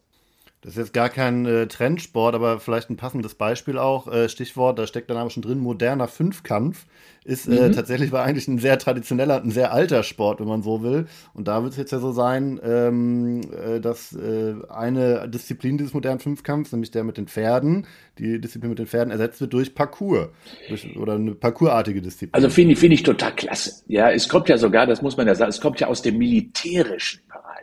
Das 0.62 0.72
ist 0.72 0.78
jetzt 0.78 0.92
gar 0.92 1.08
kein 1.08 1.46
äh, 1.46 1.66
Trendsport, 1.68 2.34
aber 2.34 2.60
vielleicht 2.60 2.90
ein 2.90 2.96
passendes 2.96 3.34
Beispiel 3.34 3.78
auch. 3.78 4.06
Äh, 4.08 4.28
Stichwort, 4.28 4.78
da 4.78 4.86
steckt 4.86 5.08
der 5.08 5.16
Name 5.16 5.30
schon 5.30 5.42
drin, 5.42 5.58
moderner 5.58 6.06
Fünfkampf 6.06 6.86
ist 7.24 7.46
äh, 7.46 7.68
mhm. 7.68 7.72
tatsächlich 7.72 8.12
war 8.12 8.24
eigentlich 8.24 8.48
ein 8.48 8.58
sehr 8.58 8.78
traditioneller, 8.78 9.42
ein 9.42 9.50
sehr 9.50 9.72
alter 9.72 10.02
Sport, 10.02 10.40
wenn 10.40 10.48
man 10.48 10.62
so 10.62 10.82
will. 10.82 11.06
Und 11.34 11.48
da 11.48 11.62
wird 11.62 11.72
es 11.72 11.78
jetzt 11.78 11.92
ja 11.92 11.98
so 11.98 12.12
sein, 12.12 12.58
ähm, 12.64 13.42
äh, 13.52 13.80
dass 13.80 14.14
äh, 14.14 14.54
eine 14.70 15.28
Disziplin 15.28 15.76
dieses 15.76 15.92
modernen 15.92 16.20
Fünfkampfs, 16.20 16.72
nämlich 16.72 16.90
der 16.90 17.04
mit 17.04 17.18
den 17.18 17.28
Pferden, 17.28 17.86
die 18.18 18.40
Disziplin 18.40 18.70
mit 18.70 18.78
den 18.78 18.86
Pferden 18.86 19.10
ersetzt 19.10 19.40
wird 19.40 19.52
durch 19.52 19.74
Parcours 19.74 20.28
durch, 20.68 20.96
oder 20.96 21.14
eine 21.14 21.34
parkourartige 21.34 22.00
Disziplin. 22.00 22.34
Also 22.34 22.48
finde 22.48 22.72
ich, 22.72 22.78
finde 22.78 22.94
ich 22.94 23.02
total 23.02 23.34
klasse. 23.34 23.82
Ja, 23.86 24.10
es 24.10 24.28
kommt 24.28 24.48
ja 24.48 24.56
sogar, 24.56 24.86
das 24.86 25.02
muss 25.02 25.16
man 25.16 25.26
ja 25.26 25.34
sagen, 25.34 25.50
es 25.50 25.60
kommt 25.60 25.78
ja 25.80 25.88
aus 25.88 26.00
dem 26.02 26.16
militärischen 26.16 27.20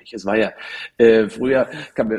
Bereich. 0.08 0.14
Es 0.14 0.26
war 0.26 0.38
ja 0.38 0.52
äh, 0.98 1.30
früher, 1.30 1.70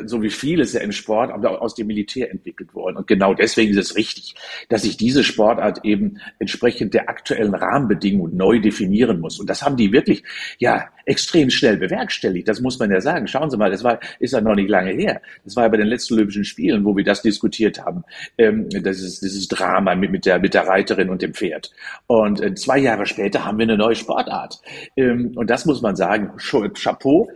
so 0.05 0.21
wie 0.21 0.29
vieles 0.29 0.73
ja 0.73 0.81
im 0.81 0.91
Sport, 0.91 1.31
aber 1.31 1.61
aus 1.61 1.75
dem 1.75 1.87
Militär 1.87 2.31
entwickelt 2.31 2.73
worden. 2.73 2.97
Und 2.97 3.07
genau 3.07 3.33
deswegen 3.33 3.71
ist 3.71 3.91
es 3.91 3.95
richtig, 3.95 4.35
dass 4.69 4.83
sich 4.83 4.97
diese 4.97 5.23
Sportart 5.23 5.83
eben 5.83 6.19
entsprechend 6.39 6.93
der 6.93 7.09
aktuellen 7.09 7.53
Rahmenbedingungen 7.53 8.35
neu 8.35 8.59
definieren 8.59 9.19
muss. 9.19 9.39
Und 9.39 9.49
das 9.49 9.61
haben 9.63 9.77
die 9.77 9.91
wirklich, 9.91 10.23
ja, 10.57 10.87
extrem 11.05 11.49
schnell 11.49 11.77
bewerkstelligt. 11.77 12.47
Das 12.47 12.61
muss 12.61 12.77
man 12.77 12.91
ja 12.91 13.01
sagen. 13.01 13.27
Schauen 13.27 13.49
Sie 13.49 13.57
mal, 13.57 13.71
das 13.71 13.83
war, 13.83 13.99
ist 14.19 14.33
ja 14.33 14.41
noch 14.41 14.55
nicht 14.55 14.69
lange 14.69 14.91
her. 14.91 15.21
Das 15.43 15.55
war 15.55 15.63
ja 15.63 15.69
bei 15.69 15.77
den 15.77 15.87
letzten 15.87 16.13
Olympischen 16.13 16.45
Spielen, 16.45 16.85
wo 16.85 16.95
wir 16.95 17.03
das 17.03 17.23
diskutiert 17.23 17.83
haben. 17.83 18.03
Ähm, 18.37 18.69
das 18.69 19.01
ist 19.01 19.23
dieses 19.23 19.47
Drama 19.47 19.95
mit, 19.95 20.11
mit 20.11 20.25
der, 20.27 20.39
mit 20.39 20.53
der 20.53 20.67
Reiterin 20.67 21.09
und 21.09 21.21
dem 21.23 21.33
Pferd. 21.33 21.71
Und 22.05 22.41
äh, 22.41 22.53
zwei 22.53 22.77
Jahre 22.77 23.07
später 23.07 23.43
haben 23.43 23.57
wir 23.57 23.63
eine 23.63 23.77
neue 23.77 23.95
Sportart. 23.95 24.61
Ähm, 24.95 25.31
und 25.35 25.49
das 25.49 25.65
muss 25.65 25.81
man 25.81 25.95
sagen. 25.95 26.31
Chapeau. 26.37 27.29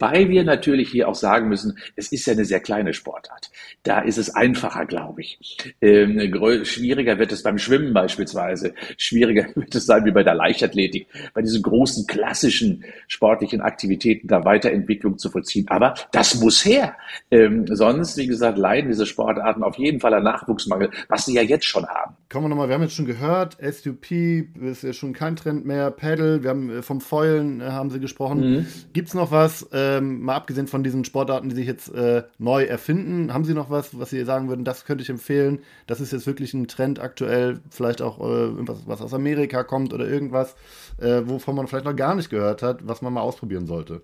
Wobei 0.00 0.30
wir 0.30 0.44
natürlich 0.44 0.88
hier 0.88 1.08
auch 1.08 1.14
sagen 1.14 1.48
müssen, 1.48 1.76
es 1.94 2.10
ist 2.10 2.24
ja 2.24 2.32
eine 2.32 2.46
sehr 2.46 2.60
kleine 2.60 2.94
Sportart. 2.94 3.50
Da 3.82 4.00
ist 4.00 4.16
es 4.16 4.34
einfacher, 4.34 4.86
glaube 4.86 5.20
ich. 5.20 5.74
Ähm, 5.82 6.18
schwieriger 6.64 7.18
wird 7.18 7.32
es 7.32 7.42
beim 7.42 7.58
Schwimmen 7.58 7.92
beispielsweise. 7.92 8.72
Schwieriger 8.96 9.48
wird 9.54 9.74
es 9.74 9.84
sein 9.84 10.06
wie 10.06 10.10
bei 10.10 10.22
der 10.22 10.34
Leichtathletik. 10.34 11.06
Bei 11.34 11.42
diesen 11.42 11.62
großen 11.62 12.06
klassischen 12.06 12.82
sportlichen 13.08 13.60
Aktivitäten 13.60 14.26
da 14.26 14.42
Weiterentwicklung 14.42 15.18
zu 15.18 15.28
vollziehen. 15.28 15.66
Aber 15.68 15.92
das 16.12 16.40
muss 16.40 16.64
her. 16.64 16.96
Ähm, 17.30 17.66
sonst, 17.66 18.16
wie 18.16 18.26
gesagt, 18.26 18.56
leiden 18.56 18.88
diese 18.88 19.04
Sportarten 19.04 19.62
auf 19.62 19.76
jeden 19.76 20.00
Fall 20.00 20.14
an 20.14 20.24
Nachwuchsmangel, 20.24 20.90
was 21.08 21.26
sie 21.26 21.34
ja 21.34 21.42
jetzt 21.42 21.66
schon 21.66 21.86
haben. 21.86 22.16
Kommen 22.30 22.46
wir 22.46 22.48
nochmal, 22.48 22.68
wir 22.68 22.76
haben 22.76 22.82
jetzt 22.82 22.94
schon 22.94 23.06
gehört, 23.06 23.58
SUP 23.60 24.10
ist 24.12 24.82
ja 24.82 24.92
schon 24.92 25.12
kein 25.12 25.36
Trend 25.36 25.66
mehr, 25.66 25.90
Paddle, 25.90 26.42
wir 26.42 26.50
haben 26.50 26.70
äh, 26.70 26.82
vom 26.82 27.00
Foilen 27.00 27.60
äh, 27.60 27.64
haben 27.64 27.90
sie 27.90 28.00
gesprochen. 28.00 28.40
Mhm. 28.40 28.66
Gibt 28.92 29.08
es 29.08 29.14
noch 29.14 29.30
was, 29.30 29.68
ähm, 29.98 30.22
mal 30.22 30.36
abgesehen 30.36 30.66
von 30.66 30.82
diesen 30.82 31.04
Sportarten, 31.04 31.48
die 31.48 31.54
sich 31.54 31.66
jetzt 31.66 31.92
äh, 31.94 32.22
neu 32.38 32.64
erfinden, 32.64 33.32
haben 33.32 33.44
Sie 33.44 33.54
noch 33.54 33.70
was, 33.70 33.98
was 33.98 34.10
Sie 34.10 34.24
sagen 34.24 34.48
würden, 34.48 34.64
das 34.64 34.84
könnte 34.84 35.02
ich 35.02 35.10
empfehlen, 35.10 35.60
das 35.86 36.00
ist 36.00 36.12
jetzt 36.12 36.26
wirklich 36.26 36.54
ein 36.54 36.68
Trend 36.68 37.00
aktuell, 37.00 37.60
vielleicht 37.70 38.02
auch 38.02 38.18
äh, 38.20 38.68
was, 38.68 38.86
was 38.86 39.02
aus 39.02 39.14
Amerika 39.14 39.64
kommt 39.64 39.92
oder 39.92 40.08
irgendwas, 40.08 40.54
äh, 41.00 41.22
wovon 41.24 41.56
man 41.56 41.66
vielleicht 41.66 41.84
noch 41.84 41.96
gar 41.96 42.14
nicht 42.14 42.30
gehört 42.30 42.62
hat, 42.62 42.86
was 42.86 43.02
man 43.02 43.12
mal 43.12 43.22
ausprobieren 43.22 43.66
sollte. 43.66 44.02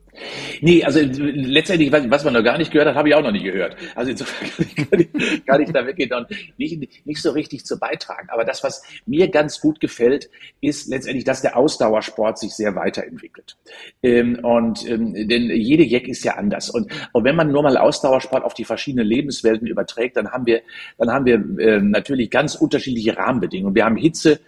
Nee, 0.61 0.83
also 0.85 1.01
letztendlich, 1.01 1.93
was 1.93 2.25
man 2.25 2.35
noch 2.35 2.45
gar 2.45 2.59
nicht 2.59 2.71
gehört 2.71 2.89
hat, 2.89 2.97
habe 2.97 3.09
ich 3.09 3.15
auch 3.15 3.23
noch 3.23 3.33
nie 3.33 3.43
gehört. 3.43 3.77
Also 3.95 4.11
insofern 4.11 4.67
kann 4.91 5.01
ich, 5.01 5.47
kann 5.47 5.61
ich 5.63 5.71
da 5.71 5.87
wirklich 5.87 6.11
nicht, 6.57 7.07
nicht 7.07 7.23
so 7.23 7.31
richtig 7.31 7.65
zu 7.65 7.79
beitragen. 7.79 8.29
Aber 8.31 8.45
das, 8.45 8.63
was 8.63 8.83
mir 9.07 9.29
ganz 9.29 9.61
gut 9.61 9.81
gefällt, 9.81 10.31
ist 10.61 10.89
letztendlich, 10.89 11.25
dass 11.25 11.43
der 11.43 11.57
Ausdauersport 11.57 12.39
sich 12.39 12.55
sehr 12.55 12.75
weiterentwickelt. 12.75 13.57
Ähm, 14.03 14.39
und 14.43 14.89
ähm, 14.89 15.29
denn 15.29 15.51
jede 15.67 15.85
Jack 15.85 16.09
ist 16.09 16.25
ja 16.25 16.35
anders. 16.35 16.71
Und, 16.71 16.91
und 17.13 17.25
wenn 17.25 17.37
man 17.37 17.51
nur 17.51 17.63
mal 17.63 17.77
Ausdauersport 17.77 18.45
auf 18.45 18.55
die 18.55 18.65
verschiedenen 18.65 19.07
Lebenswelten 19.07 19.67
überträgt, 19.67 20.17
dann 20.17 20.31
haben 20.31 20.47
wir, 20.47 20.63
dann 20.99 21.11
haben 21.11 21.27
wir 21.27 21.35
äh, 21.59 21.81
natürlich 21.81 22.31
ganz 22.31 22.55
unterschiedliche 22.55 23.17
Rahmenbedingungen. 23.17 23.75
Wir 23.75 23.85
haben 23.85 23.97
Hitze, 23.97 24.41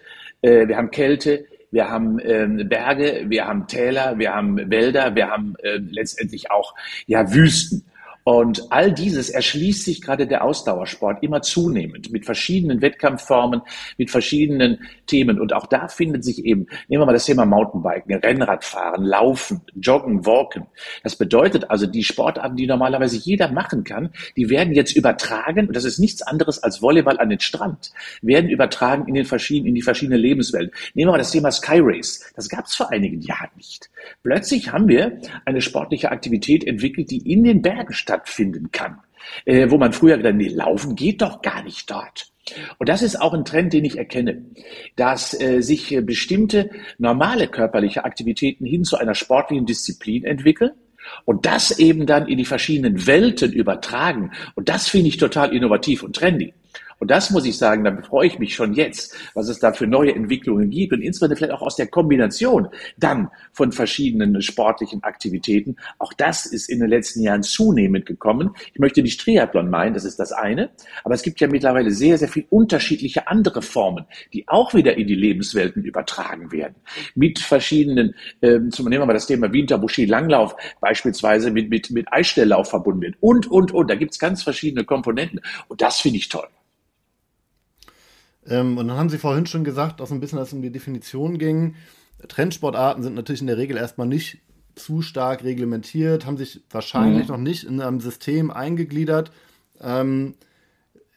äh, 0.43 0.67
wir 0.69 0.77
haben 0.77 0.91
Kälte, 0.91 1.45
wir 1.71 1.91
haben 1.91 2.19
ähm, 2.23 2.69
Berge, 2.69 3.27
wir 3.29 3.47
haben 3.47 3.67
Täler, 3.67 4.19
wir 4.19 4.35
haben 4.35 4.71
Wälder, 4.71 5.15
wir 5.15 5.29
haben 5.29 5.55
äh, 5.63 5.77
letztendlich 5.77 6.51
auch 6.51 6.75
ja 7.07 7.33
Wüsten. 7.33 7.85
Und 8.29 8.71
all 8.71 8.93
dieses 8.93 9.31
erschließt 9.31 9.87
sich 9.87 10.03
gerade 10.03 10.27
der 10.27 10.45
Ausdauersport 10.45 11.23
immer 11.23 11.41
zunehmend 11.41 12.13
mit 12.13 12.27
verschiedenen 12.27 12.83
Wettkampfformen, 12.83 13.63
mit 13.97 14.11
verschiedenen 14.11 14.81
Themen. 15.07 15.41
Und 15.41 15.55
auch 15.55 15.67
da 15.67 15.89
findet 15.89 16.27
sich 16.27 16.45
eben, 16.45 16.67
nehmen 16.89 17.01
wir 17.01 17.07
mal 17.07 17.15
das 17.15 17.25
Thema 17.25 17.47
Mountainbiken, 17.47 18.15
Rennradfahren, 18.17 19.03
Laufen, 19.03 19.63
Joggen, 19.75 20.27
Walken. 20.27 20.67
Das 21.03 21.17
bedeutet 21.17 21.71
also, 21.71 21.87
die 21.87 22.05
Sportarten, 22.05 22.55
die 22.55 22.67
normalerweise 22.67 23.17
jeder 23.17 23.51
machen 23.51 23.83
kann, 23.83 24.11
die 24.37 24.51
werden 24.51 24.75
jetzt 24.75 24.95
übertragen, 24.95 25.67
und 25.67 25.75
das 25.75 25.87
ist 25.87 25.99
nichts 25.99 26.21
anderes 26.21 26.63
als 26.63 26.83
Volleyball 26.83 27.19
an 27.19 27.31
den 27.31 27.41
Strand, 27.41 27.93
werden 28.21 28.51
übertragen 28.51 29.09
in, 29.09 29.15
den 29.15 29.25
verschiedenen, 29.25 29.69
in 29.69 29.75
die 29.75 29.81
verschiedenen 29.81 30.21
Lebenswelten. 30.21 30.77
Nehmen 30.93 31.09
wir 31.09 31.13
mal 31.13 31.19
das 31.19 31.31
Thema 31.31 31.51
Sky 31.51 31.81
Race. 31.81 32.31
Das 32.37 32.51
gab 32.51 32.67
es 32.67 32.75
vor 32.75 32.91
einigen 32.91 33.23
Jahren 33.23 33.49
nicht. 33.57 33.89
Plötzlich 34.23 34.73
haben 34.73 34.89
wir 34.89 35.21
eine 35.45 35.61
sportliche 35.61 36.11
Aktivität 36.11 36.65
entwickelt, 36.65 37.11
die 37.11 37.31
in 37.31 37.45
den 37.45 37.63
Bergen 37.63 37.93
stattfinden 37.93 38.71
kann. 38.71 38.99
Äh, 39.45 39.71
wo 39.71 39.79
man 39.79 39.93
früher 39.93 40.17
gedacht, 40.17 40.37
nee, 40.37 40.49
laufen 40.49 40.97
geht 40.97 41.23
doch 41.23 41.43
gar 41.43 41.63
nicht 41.63 41.91
dort. 41.91 42.33
Und 42.79 42.89
das 42.89 43.03
ist 43.03 43.21
auch 43.21 43.35
ein 43.35 43.45
Trend, 43.45 43.73
den 43.73 43.85
ich 43.85 43.99
erkenne, 43.99 44.43
dass 44.97 45.39
äh, 45.39 45.61
sich 45.61 45.93
äh, 45.93 46.01
bestimmte 46.01 46.71
normale 46.99 47.49
körperliche 47.49 48.05
Aktivitäten 48.05 48.65
hin 48.65 48.85
zu 48.85 48.97
einer 48.97 49.15
sportlichen 49.15 49.67
Disziplin 49.67 50.25
entwickeln, 50.25 50.73
Und 51.25 51.47
das 51.47 51.79
eben 51.79 52.07
dann 52.07 52.29
in 52.29 52.39
die 52.39 52.45
verschiedenen 52.45 53.07
Welten 53.07 53.53
übertragen. 53.53 54.33
Und 54.55 54.69
das 54.69 54.89
finde 54.89 55.09
ich 55.09 55.17
total 55.17 55.55
innovativ 55.55 56.03
und 56.03 56.17
trendy. 56.17 56.55
Und 56.99 57.11
das 57.11 57.31
muss 57.31 57.47
ich 57.47 57.57
sagen, 57.57 57.85
da 57.85 57.97
freue 58.03 58.27
ich 58.27 58.39
mich 58.39 58.55
schon 58.55 58.75
jetzt, 58.75 59.15
was 59.35 59.49
es 59.49 59.59
da 59.59 59.73
für 59.73 59.87
neue 59.87 60.15
Entwicklungen 60.15 60.71
gibt 60.71 60.93
und 60.93 61.03
insbesondere 61.03 61.37
vielleicht 61.37 61.53
auch 61.53 61.63
aus 61.63 61.77
der 61.77 61.87
Kombination 61.87 62.69
dann 62.97 63.31
von 63.53 63.73
verschiedenen 63.73 64.43
sportlichen 64.43 65.03
Aktivitäten. 65.05 65.77
Auch 65.99 66.13
das 66.13 66.47
ist 66.47 66.69
in 66.69 66.81
den 66.81 66.89
letzten 66.89 67.23
Jahren 67.23 67.43
zunehmend 67.43 68.07
gekommen. 68.07 68.51
Ich 68.73 68.81
möchte 68.81 69.03
nicht 69.03 69.21
Triathlon 69.21 69.71
meinen, 69.71 69.95
das 69.95 70.05
ist 70.05 70.19
das 70.19 70.33
eine, 70.33 70.71
aber 71.05 71.15
es 71.15 71.23
gibt 71.23 71.41
ja 71.41 71.49
mittlerweile 71.49 71.91
sehr, 71.91 72.19
sehr 72.19 72.29
viel 72.29 72.47
unterschiedliche 72.51 73.29
andere 73.29 73.63
Formen, 73.63 74.05
die 74.33 74.49
auch 74.49 74.75
wieder 74.75 74.97
in 74.97 75.07
die 75.07 75.15
Lebenswelten 75.15 75.85
übertragen 75.85 76.51
werden. 76.51 76.75
Mit 77.15 77.39
verschiedenen, 77.39 78.15
ähm, 78.43 78.71
zum 78.71 78.89
nehmen 78.89 79.03
wir 79.03 79.07
mal 79.07 79.13
das 79.13 79.27
Thema 79.27 79.53
Winter, 79.53 79.79
Buschi, 79.79 80.05
Langlauf 80.05 80.57
beispielsweise 80.81 81.51
mit, 81.51 81.71
mit, 81.71 81.91
mit 81.91 82.13
Eisstelllauf 82.13 82.71
verbunden 82.71 83.03
wird 83.03 83.17
und, 83.21 83.47
und, 83.47 83.73
und. 83.73 83.89
Da 83.89 83.95
gibt 83.95 84.13
es 84.13 84.19
ganz 84.19 84.43
verschiedene 84.43 84.85
Komponenten 84.85 85.41
und 85.69 85.81
das 85.81 86.01
finde 86.01 86.19
ich 86.19 86.29
toll. 86.29 86.49
Ähm, 88.49 88.79
und 88.79 88.89
dann 88.89 88.97
haben 88.97 89.11
Sie 89.11 89.19
vorhin 89.19 89.47
schon 89.47 89.65
gesagt, 89.65 90.01
auch 90.01 90.07
so 90.07 90.15
ein 90.15 90.21
bisschen, 90.21 90.39
als 90.39 90.49
es 90.49 90.55
um 90.55 90.63
die 90.63 90.73
Definition 90.73 91.39
ging. 91.39 91.75
Trendsportarten 92.27 93.03
sind 93.03 93.15
natürlich 93.15 93.41
in 93.41 93.47
der 93.47 93.59
Regel 93.59 93.77
erstmal 93.77 94.07
nicht 94.07 94.39
zu 94.75 95.03
stark 95.03 95.45
reglementiert, 95.45 96.25
haben 96.25 96.37
sich 96.37 96.63
wahrscheinlich 96.71 97.29
mhm. 97.29 97.35
noch 97.35 97.41
nicht 97.41 97.65
in 97.65 97.81
einem 97.81 98.01
System 98.01 98.51
eingegliedert. 98.51 99.31
Ähm, 99.81 100.35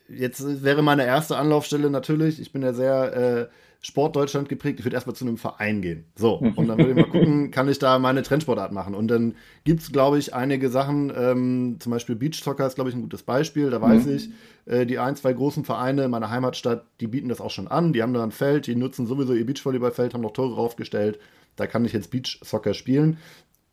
jetzt 0.10 0.64
wäre 0.64 0.82
meine 0.82 1.06
erste 1.06 1.38
Anlaufstelle 1.38 1.90
natürlich, 1.90 2.40
ich 2.40 2.52
bin 2.52 2.62
ja 2.62 2.74
sehr 2.74 3.14
äh, 3.14 3.48
Sportdeutschland 3.84 4.48
geprägt, 4.48 4.80
ich 4.80 4.86
würde 4.86 4.96
erstmal 4.96 5.16
zu 5.16 5.26
einem 5.26 5.38
Verein 5.38 5.82
gehen. 5.82 6.06
So, 6.16 6.36
und 6.36 6.68
dann 6.68 6.78
würde 6.78 6.92
ich 6.92 6.96
mal 6.96 7.10
gucken, 7.10 7.50
kann 7.50 7.68
ich 7.68 7.80
da 7.80 7.98
meine 7.98 8.22
Trendsportart 8.22 8.72
machen? 8.72 8.94
Und 8.94 9.08
dann 9.08 9.36
gibt 9.64 9.82
es, 9.82 9.92
glaube 9.92 10.20
ich, 10.20 10.36
einige 10.36 10.70
Sachen, 10.70 11.12
ähm, 11.16 11.78
zum 11.80 11.92
Beispiel 11.92 12.16
Beach 12.16 12.44
Soccer 12.44 12.68
ist, 12.68 12.76
glaube 12.76 12.92
ich, 12.92 12.96
ein 12.96 13.02
gutes 13.02 13.24
Beispiel. 13.24 13.72
Da 13.72 13.82
weiß 13.82 14.06
mhm. 14.06 14.16
ich, 14.16 14.30
äh, 14.68 14.86
die 14.86 15.00
ein, 15.00 15.16
zwei 15.16 15.34
großen 15.34 15.66
Vereine 15.66 16.04
in 16.04 16.12
meiner 16.12 16.30
Heimatstadt, 16.30 16.86
die 17.00 17.08
bieten 17.08 17.28
das 17.28 17.42
auch 17.42 17.50
schon 17.50 17.68
an. 17.68 17.92
Die 17.92 18.04
haben 18.04 18.14
da 18.14 18.24
ein 18.24 18.32
Feld, 18.32 18.68
die 18.68 18.76
nutzen 18.76 19.08
sowieso 19.08 19.34
ihr 19.34 19.48
Beachvolleyballfeld, 19.48 20.14
haben 20.14 20.22
noch 20.22 20.34
Tore 20.34 20.54
raufgestellt. 20.54 21.20
Da 21.56 21.66
kann 21.66 21.84
ich 21.84 21.94
jetzt 21.94 22.12
Beach 22.12 22.40
Soccer 22.44 22.76
spielen. 22.76 23.18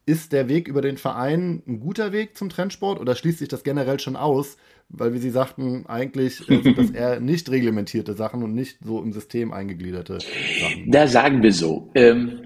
Ist 0.06 0.32
der 0.32 0.48
Weg 0.48 0.68
über 0.68 0.80
den 0.80 0.96
Verein 0.96 1.62
ein 1.66 1.80
guter 1.80 2.12
Weg 2.12 2.34
zum 2.34 2.48
Trendsport 2.48 2.98
oder 2.98 3.14
schließt 3.14 3.40
sich 3.40 3.48
das 3.48 3.62
generell 3.62 4.00
schon 4.00 4.16
aus? 4.16 4.56
Weil, 4.90 5.12
wie 5.12 5.18
Sie 5.18 5.30
sagten, 5.30 5.84
eigentlich 5.86 6.48
äh, 6.48 6.62
sind 6.62 6.78
das 6.78 6.90
eher 6.90 7.20
nicht 7.20 7.50
reglementierte 7.50 8.14
Sachen 8.14 8.42
und 8.42 8.54
nicht 8.54 8.78
so 8.82 9.02
im 9.02 9.12
System 9.12 9.52
eingegliederte 9.52 10.18
Sachen. 10.20 10.90
Da 10.90 11.06
sagen 11.06 11.42
wir 11.42 11.52
so. 11.52 11.90
Ähm, 11.94 12.44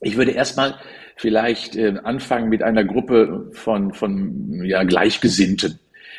ich 0.00 0.16
würde 0.16 0.30
erstmal 0.30 0.76
vielleicht 1.16 1.76
äh, 1.76 1.94
anfangen 2.04 2.48
mit 2.48 2.62
einer 2.62 2.84
Gruppe 2.84 3.50
von, 3.52 3.92
von 3.92 4.62
ja, 4.64 4.84
Gleichgesinnten 4.84 5.78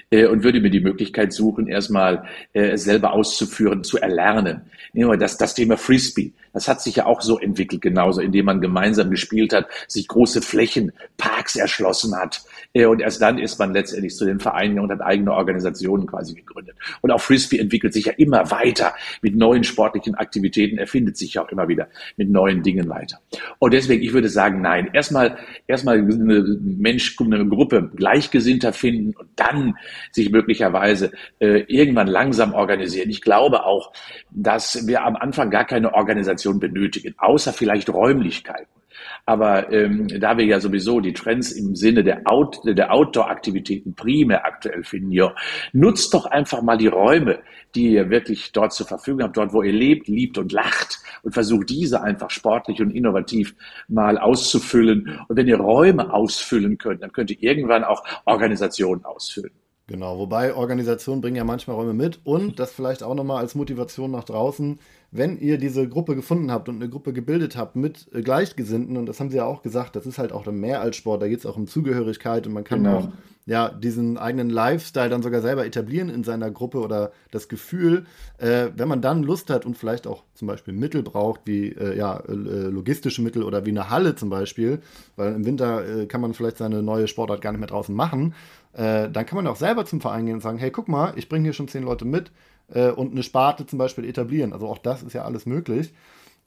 äh, 0.09 0.25
und 0.25 0.43
würde 0.43 0.61
mir 0.61 0.69
die 0.69 0.79
Möglichkeit 0.79 1.33
suchen, 1.33 1.67
erstmal 1.67 2.25
äh, 2.53 2.77
selber 2.77 3.13
auszuführen, 3.13 3.83
zu 3.83 3.97
erlernen. 3.97 4.61
Nehmen 4.93 5.11
wir 5.11 5.17
das, 5.17 5.37
das 5.37 5.53
Thema 5.53 5.77
Frisbee. 5.77 6.33
Das 6.53 6.67
hat 6.67 6.81
sich 6.81 6.95
ja 6.95 7.05
auch 7.05 7.21
so 7.21 7.37
entwickelt, 7.39 7.81
genauso, 7.81 8.21
indem 8.21 8.45
man 8.45 8.61
gemeinsam 8.61 9.11
gespielt 9.11 9.53
hat, 9.53 9.67
sich 9.87 10.07
große 10.07 10.41
Flächen, 10.41 10.91
Parks 11.17 11.55
erschlossen 11.55 12.15
hat. 12.15 12.41
Äh, 12.73 12.85
und 12.85 13.01
erst 13.01 13.21
dann 13.21 13.37
ist 13.37 13.59
man 13.59 13.73
letztendlich 13.73 14.15
zu 14.15 14.25
den 14.25 14.39
Vereinen 14.39 14.79
und 14.79 14.91
hat 14.91 15.01
eigene 15.01 15.33
Organisationen 15.33 16.07
quasi 16.07 16.33
gegründet. 16.33 16.75
Und 17.01 17.11
auch 17.11 17.21
Frisbee 17.21 17.59
entwickelt 17.59 17.93
sich 17.93 18.05
ja 18.05 18.13
immer 18.13 18.49
weiter 18.51 18.93
mit 19.21 19.35
neuen 19.35 19.63
sportlichen 19.63 20.15
Aktivitäten, 20.15 20.77
erfindet 20.77 21.17
sich 21.17 21.35
ja 21.35 21.43
auch 21.43 21.49
immer 21.49 21.67
wieder 21.67 21.87
mit 22.17 22.29
neuen 22.29 22.63
Dingen 22.63 22.89
weiter. 22.89 23.19
Und 23.59 23.73
deswegen, 23.73 24.03
ich 24.03 24.13
würde 24.13 24.29
sagen, 24.29 24.61
nein. 24.61 24.89
Erstmal, 24.93 25.37
erstmal 25.67 25.99
eine 25.99 26.57
Mensch, 26.61 27.15
eine 27.19 27.47
Gruppe 27.47 27.91
Gleichgesinnter 27.95 28.73
finden 28.73 29.15
und 29.15 29.29
dann 29.35 29.75
sich 30.11 30.31
möglicherweise 30.31 31.11
äh, 31.39 31.63
irgendwann 31.67 32.07
langsam 32.07 32.53
organisieren. 32.53 33.09
Ich 33.09 33.21
glaube 33.21 33.65
auch, 33.65 33.91
dass 34.31 34.87
wir 34.87 35.03
am 35.03 35.15
Anfang 35.15 35.49
gar 35.49 35.65
keine 35.65 35.93
Organisation 35.93 36.59
benötigen, 36.59 37.15
außer 37.17 37.53
vielleicht 37.53 37.89
Räumlichkeiten. 37.89 38.79
Aber 39.25 39.71
ähm, 39.71 40.07
da 40.07 40.37
wir 40.37 40.45
ja 40.45 40.59
sowieso 40.59 40.99
die 40.99 41.13
Trends 41.13 41.51
im 41.51 41.75
Sinne 41.75 42.03
der, 42.03 42.21
Out 42.25 42.61
der 42.65 42.91
Outdoor-Aktivitäten 42.91 43.93
primär 43.93 44.45
aktuell 44.45 44.83
finden, 44.83 45.11
ja, 45.11 45.33
nutzt 45.73 46.13
doch 46.13 46.25
einfach 46.25 46.61
mal 46.61 46.77
die 46.77 46.87
Räume, 46.87 47.39
die 47.75 47.93
ihr 47.93 48.09
wirklich 48.09 48.51
dort 48.51 48.73
zur 48.73 48.87
Verfügung 48.87 49.23
habt, 49.23 49.37
dort, 49.37 49.53
wo 49.53 49.61
ihr 49.61 49.73
lebt, 49.73 50.07
liebt 50.07 50.37
und 50.37 50.51
lacht 50.51 50.99
und 51.23 51.33
versucht 51.33 51.69
diese 51.69 52.01
einfach 52.01 52.29
sportlich 52.29 52.81
und 52.81 52.91
innovativ 52.91 53.55
mal 53.87 54.17
auszufüllen. 54.17 55.19
Und 55.27 55.35
wenn 55.35 55.47
ihr 55.47 55.59
Räume 55.59 56.11
ausfüllen 56.13 56.77
könnt, 56.77 57.03
dann 57.03 57.11
könnt 57.11 57.31
ihr 57.31 57.41
irgendwann 57.41 57.83
auch 57.83 58.03
Organisationen 58.25 59.05
ausfüllen. 59.05 59.51
Genau, 59.89 60.19
wobei 60.19 60.53
Organisationen 60.53 61.19
bringen 61.19 61.35
ja 61.35 61.43
manchmal 61.43 61.75
Räume 61.75 61.95
mit 61.95 62.19
und 62.23 62.59
das 62.59 62.71
vielleicht 62.71 63.01
auch 63.01 63.15
nochmal 63.15 63.39
als 63.39 63.55
Motivation 63.55 64.11
nach 64.11 64.23
draußen, 64.23 64.77
wenn 65.09 65.39
ihr 65.39 65.57
diese 65.57 65.89
Gruppe 65.89 66.15
gefunden 66.15 66.51
habt 66.51 66.69
und 66.69 66.75
eine 66.75 66.89
Gruppe 66.89 67.11
gebildet 67.11 67.57
habt 67.57 67.75
mit 67.75 68.07
äh, 68.13 68.21
Gleichgesinnten, 68.21 68.97
und 68.97 69.07
das 69.07 69.19
haben 69.19 69.31
sie 69.31 69.37
ja 69.37 69.45
auch 69.45 69.63
gesagt, 69.63 69.95
das 69.95 70.05
ist 70.05 70.19
halt 70.19 70.31
auch 70.31 70.45
mehr 70.45 70.81
als 70.81 70.95
Sport, 70.95 71.23
da 71.23 71.27
geht 71.27 71.39
es 71.39 71.47
auch 71.47 71.57
um 71.57 71.65
Zugehörigkeit 71.65 72.45
und 72.45 72.53
man 72.53 72.63
kann 72.63 72.83
genau. 72.83 72.97
auch 72.97 73.07
ja, 73.47 73.69
diesen 73.69 74.19
eigenen 74.19 74.51
Lifestyle 74.51 75.09
dann 75.09 75.23
sogar 75.23 75.41
selber 75.41 75.65
etablieren 75.65 76.09
in 76.09 76.23
seiner 76.23 76.51
Gruppe 76.51 76.81
oder 76.81 77.11
das 77.31 77.47
Gefühl, 77.49 78.05
äh, 78.37 78.67
wenn 78.75 78.87
man 78.87 79.01
dann 79.01 79.23
Lust 79.23 79.49
hat 79.49 79.65
und 79.65 79.75
vielleicht 79.75 80.05
auch 80.05 80.23
zum 80.35 80.47
Beispiel 80.47 80.75
Mittel 80.75 81.01
braucht, 81.01 81.41
wie 81.45 81.69
äh, 81.69 81.97
ja, 81.97 82.17
äh, 82.17 82.33
logistische 82.33 83.23
Mittel 83.23 83.41
oder 83.41 83.65
wie 83.65 83.71
eine 83.71 83.89
Halle 83.89 84.13
zum 84.13 84.29
Beispiel, 84.29 84.81
weil 85.15 85.33
im 85.33 85.45
Winter 85.45 86.01
äh, 86.01 86.05
kann 86.05 86.21
man 86.21 86.35
vielleicht 86.35 86.57
seine 86.57 86.83
neue 86.83 87.07
Sportart 87.07 87.41
gar 87.41 87.51
nicht 87.51 87.59
mehr 87.59 87.69
draußen 87.69 87.95
machen 87.95 88.35
äh, 88.79 89.09
dann 89.09 89.25
kann 89.25 89.35
man 89.35 89.47
auch 89.47 89.57
selber 89.57 89.85
zum 89.85 89.99
Verein 89.99 90.25
gehen 90.25 90.35
und 90.35 90.41
sagen, 90.41 90.57
hey, 90.57 90.71
guck 90.71 90.87
mal, 90.87 91.11
ich 91.17 91.27
bringe 91.27 91.43
hier 91.43 91.53
schon 91.53 91.67
zehn 91.67 91.83
Leute 91.83 92.05
mit 92.05 92.31
äh, 92.73 92.89
und 92.89 93.11
eine 93.11 93.23
Sparte 93.23 93.65
zum 93.65 93.77
Beispiel 93.77 94.05
etablieren. 94.05 94.53
Also 94.53 94.67
auch 94.67 94.77
das 94.77 95.03
ist 95.03 95.13
ja 95.13 95.23
alles 95.23 95.45
möglich. 95.45 95.93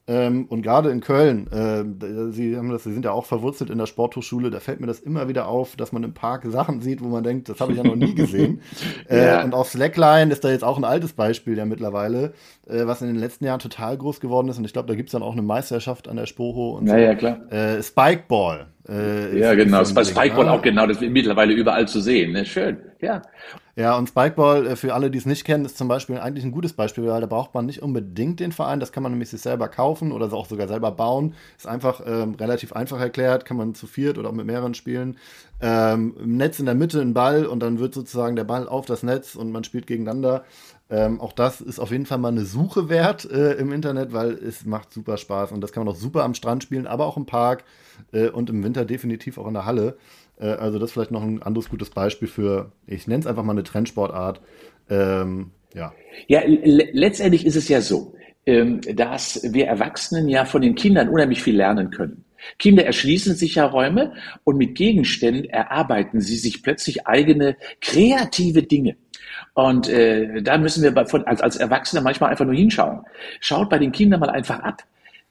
Ähm, 0.09 0.47
und 0.47 0.63
gerade 0.63 0.91
in 0.91 1.01
Köln, 1.01 1.47
äh, 1.53 2.33
Sie, 2.33 2.57
haben 2.57 2.71
das, 2.71 2.83
Sie 2.85 2.93
sind 2.93 3.05
ja 3.05 3.13
auch 3.13 3.25
verwurzelt 3.25 3.71
in 3.71 3.79
der 3.79 3.87
Sporthochschule, 3.87 4.51
da 4.51 4.59
fällt 4.59 4.81
mir 4.81 4.89
das 4.89 4.99
immer 4.99 5.29
wieder 5.29 5.47
auf, 5.47 5.77
dass 5.77 5.93
man 5.93 6.03
im 6.03 6.13
Park 6.13 6.45
Sachen 6.47 6.81
sieht, 6.81 7.05
wo 7.05 7.09
man 7.09 7.23
denkt, 7.23 7.49
das 7.49 7.61
habe 7.61 7.71
ich 7.71 7.79
ja 7.79 7.85
noch 7.85 7.95
nie 7.95 8.15
gesehen. 8.15 8.63
äh, 9.09 9.27
ja. 9.27 9.45
Und 9.45 9.55
auf 9.55 9.69
Slackline 9.69 10.33
ist 10.33 10.43
da 10.43 10.51
jetzt 10.51 10.65
auch 10.65 10.77
ein 10.77 10.85
altes 10.85 11.13
Beispiel 11.13 11.57
ja 11.57 11.67
mittlerweile, 11.67 12.33
äh, 12.67 12.85
was 12.87 13.03
in 13.03 13.09
den 13.09 13.17
letzten 13.17 13.45
Jahren 13.45 13.61
total 13.61 13.97
groß 13.97 14.19
geworden 14.19 14.49
ist. 14.49 14.59
Und 14.59 14.65
ich 14.65 14.73
glaube, 14.73 14.89
da 14.89 14.97
gibt 14.97 15.11
es 15.11 15.13
dann 15.13 15.23
auch 15.23 15.33
eine 15.33 15.43
Meisterschaft 15.43 16.09
an 16.09 16.17
der 16.17 16.27
Spoho 16.27 16.79
und 16.79 16.87
ja, 16.87 16.95
so. 16.95 16.99
Ja, 16.99 17.15
klar. 17.15 17.53
Äh, 17.53 17.83
Spikeball. 17.83 18.72
Äh, 18.89 19.39
ja, 19.39 19.55
genau. 19.55 19.83
Bei 19.95 20.05
Spikeball 20.05 20.49
auch 20.49 20.63
genau, 20.63 20.87
das 20.87 21.01
wird 21.01 21.13
mittlerweile 21.13 21.53
überall 21.53 21.87
zu 21.87 22.01
sehen. 22.01 22.33
Ne? 22.33 22.45
Schön, 22.45 22.79
ja. 23.01 23.23
Ja, 23.75 23.97
und 23.97 24.09
Spikeball, 24.09 24.67
äh, 24.67 24.77
für 24.77 24.93
alle, 24.93 25.11
die 25.11 25.17
es 25.17 25.25
nicht 25.25 25.45
kennen, 25.45 25.65
ist 25.65 25.79
zum 25.79 25.89
Beispiel 25.89 26.19
eigentlich 26.19 26.45
ein 26.45 26.53
gutes 26.53 26.75
Beispiel, 26.75 27.07
weil 27.07 27.21
da 27.23 27.27
braucht 27.27 27.55
man 27.55 27.65
nicht 27.65 27.81
unbedingt 27.81 28.41
den 28.41 28.53
Verein, 28.53 28.81
das 28.81 28.93
kann 28.93 29.03
man 29.03 29.13
nämlich 29.13 29.31
sich 29.31 29.41
selber 29.41 29.69
kaufen 29.69 30.13
oder 30.13 30.31
auch 30.33 30.47
sogar 30.47 30.69
selber 30.69 30.91
bauen. 30.91 31.35
Ist 31.57 31.67
einfach 31.67 32.03
ähm, 32.07 32.35
relativ 32.35 32.75
einfach 32.75 33.01
erklärt, 33.01 33.47
kann 33.47 33.57
man 33.57 33.75
zu 33.75 33.87
viert 33.87 34.19
oder 34.19 34.29
auch 34.29 34.35
mit 34.35 34.47
mehreren 34.47 34.75
spielen. 34.75 35.17
Ähm, 35.63 36.15
Im 36.21 36.37
Netz 36.37 36.59
in 36.59 36.67
der 36.67 36.75
Mitte 36.75 37.01
ein 37.01 37.15
Ball 37.15 37.47
und 37.47 37.61
dann 37.61 37.79
wird 37.79 37.95
sozusagen 37.95 38.37
der 38.37 38.45
Ball 38.45 38.69
auf 38.69 38.85
das 38.85 39.03
Netz 39.03 39.37
und 39.37 39.53
man 39.53 39.65
spielt 39.65 39.87
gegeneinander. 39.87 40.45
Ähm, 40.93 41.23
auch 41.23 41.33
das 41.33 41.63
ist 41.63 41.79
auf 41.79 41.91
jeden 41.91 42.05
Fall 42.05 42.19
mal 42.19 42.29
eine 42.29 42.45
Suche 42.45 42.91
wert 42.91 43.25
äh, 43.25 43.55
im 43.55 43.73
Internet, 43.73 44.13
weil 44.13 44.33
es 44.33 44.67
macht 44.67 44.93
super 44.93 45.17
Spaß 45.17 45.51
und 45.51 45.63
das 45.63 45.73
kann 45.73 45.85
man 45.85 45.95
auch 45.95 45.99
super 45.99 46.23
am 46.23 46.35
Strand 46.35 46.63
spielen, 46.63 46.87
aber 46.87 47.07
auch 47.07 47.17
im 47.17 47.25
Park 47.25 47.65
äh, 48.13 48.29
und 48.29 48.51
im 48.51 48.63
Winter 48.63 48.85
definitiv 48.85 49.39
auch 49.39 49.47
in 49.49 49.55
der 49.55 49.65
Halle. 49.65 49.97
Äh, 50.39 50.49
also 50.49 50.79
das 50.79 50.91
ist 50.91 50.93
vielleicht 50.93 51.11
noch 51.11 51.23
ein 51.23 51.43
anderes 51.43 51.71
gutes 51.71 51.89
Beispiel 51.89 52.29
für, 52.29 52.73
ich 52.87 53.07
nenne 53.07 53.21
es 53.21 53.27
einfach 53.27 53.43
mal 53.43 53.53
eine 53.53 53.63
Trendsportart. 53.63 54.43
Ähm, 54.91 55.53
ja, 55.75 55.95
ja 56.27 56.43
letztendlich 56.45 57.47
ist 57.47 57.57
es 57.57 57.71
ja 57.71 57.81
so, 57.81 58.15
ähm, 58.45 58.83
dass 58.95 59.41
wir 59.51 59.69
Erwachsenen 59.69 60.29
ja 60.29 60.45
von 60.45 60.61
den 60.61 60.75
Kindern 60.75 61.09
unheimlich 61.09 61.43
viel 61.43 61.57
lernen 61.57 61.91
können. 61.91 62.27
Kinder 62.59 62.85
erschließen 62.85 63.35
sich 63.35 63.55
ja 63.55 63.65
Räume 63.65 64.13
und 64.45 64.59
mit 64.59 64.75
Gegenständen 64.75 65.47
erarbeiten 65.47 66.21
sie 66.21 66.37
sich 66.37 66.63
plötzlich 66.63 67.07
eigene 67.07 67.57
kreative 67.81 68.63
Dinge. 68.63 68.97
Und 69.55 69.89
äh, 69.89 70.43
da 70.43 70.57
müssen 70.57 70.83
wir 70.83 70.95
bei, 70.95 71.05
von, 71.05 71.25
als, 71.27 71.43
als 71.43 71.57
Erwachsene 71.57 72.01
manchmal 72.01 72.31
einfach 72.31 72.45
nur 72.45 72.55
hinschauen. 72.55 73.03
Schaut 73.41 73.69
bei 73.69 73.79
den 73.79 73.93
Kindern 73.93 74.21
mal 74.21 74.31
einfach 74.31 74.61
ab. 74.61 74.83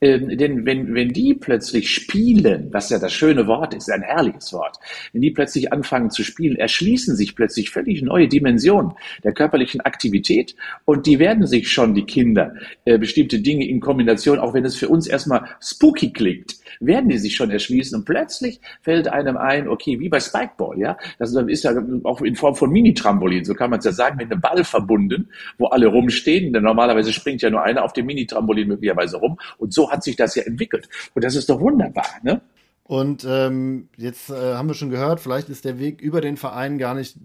Ähm, 0.03 0.35
denn 0.35 0.65
wenn, 0.65 0.95
wenn 0.95 1.09
die 1.09 1.35
plötzlich 1.35 1.93
spielen, 1.93 2.69
was 2.71 2.89
ja 2.89 2.97
das 2.97 3.13
schöne 3.13 3.45
Wort 3.45 3.75
ist, 3.75 3.91
ein 3.91 4.01
herrliches 4.01 4.51
Wort, 4.51 4.77
wenn 5.13 5.21
die 5.21 5.29
plötzlich 5.29 5.71
anfangen 5.71 6.09
zu 6.09 6.23
spielen, 6.23 6.55
erschließen 6.55 7.15
sich 7.15 7.35
plötzlich 7.35 7.69
völlig 7.69 8.01
neue 8.01 8.27
Dimensionen 8.27 8.93
der 9.23 9.31
körperlichen 9.31 9.81
Aktivität 9.81 10.55
und 10.85 11.05
die 11.05 11.19
werden 11.19 11.45
sich 11.45 11.71
schon, 11.71 11.93
die 11.93 12.05
Kinder, 12.05 12.55
äh, 12.85 12.97
bestimmte 12.97 13.41
Dinge 13.41 13.67
in 13.67 13.79
Kombination, 13.79 14.39
auch 14.39 14.55
wenn 14.55 14.65
es 14.65 14.75
für 14.75 14.89
uns 14.89 15.05
erstmal 15.05 15.45
spooky 15.61 16.11
klingt, 16.11 16.55
werden 16.79 17.09
die 17.09 17.19
sich 17.19 17.35
schon 17.35 17.51
erschließen 17.51 17.99
und 17.99 18.05
plötzlich 18.05 18.59
fällt 18.81 19.07
einem 19.07 19.37
ein, 19.37 19.67
okay, 19.67 19.99
wie 19.99 20.09
bei 20.09 20.19
Spikeball, 20.19 20.79
ja, 20.79 20.97
das 21.19 21.35
ist 21.35 21.63
ja 21.63 21.73
auch 22.05 22.21
in 22.21 22.35
Form 22.35 22.55
von 22.55 22.71
Mini-Trampolin, 22.71 23.45
so 23.45 23.53
kann 23.53 23.69
man 23.69 23.77
es 23.77 23.85
ja 23.85 23.91
sagen, 23.91 24.17
mit 24.17 24.31
einem 24.31 24.41
Ball 24.41 24.63
verbunden, 24.63 25.29
wo 25.59 25.67
alle 25.67 25.85
rumstehen, 25.85 26.53
denn 26.53 26.63
normalerweise 26.63 27.13
springt 27.13 27.43
ja 27.43 27.51
nur 27.51 27.61
einer 27.61 27.83
auf 27.83 27.93
dem 27.93 28.07
Mini-Trampolin 28.07 28.67
möglicherweise 28.67 29.17
rum 29.17 29.37
und 29.59 29.71
so 29.71 29.90
hat 29.91 30.03
sich 30.03 30.15
das 30.15 30.35
ja 30.35 30.43
entwickelt. 30.43 30.89
Und 31.13 31.23
das 31.23 31.35
ist 31.35 31.49
doch 31.49 31.59
wunderbar, 31.59 32.07
ne? 32.23 32.41
Und 32.83 33.25
ähm, 33.27 33.87
jetzt 33.95 34.29
äh, 34.29 34.55
haben 34.55 34.67
wir 34.67 34.73
schon 34.73 34.89
gehört, 34.89 35.21
vielleicht 35.21 35.49
ist 35.49 35.63
der 35.63 35.79
Weg 35.79 36.01
über 36.01 36.19
den 36.19 36.35
Verein 36.35 36.77
gar 36.77 36.93
nicht 36.93 37.15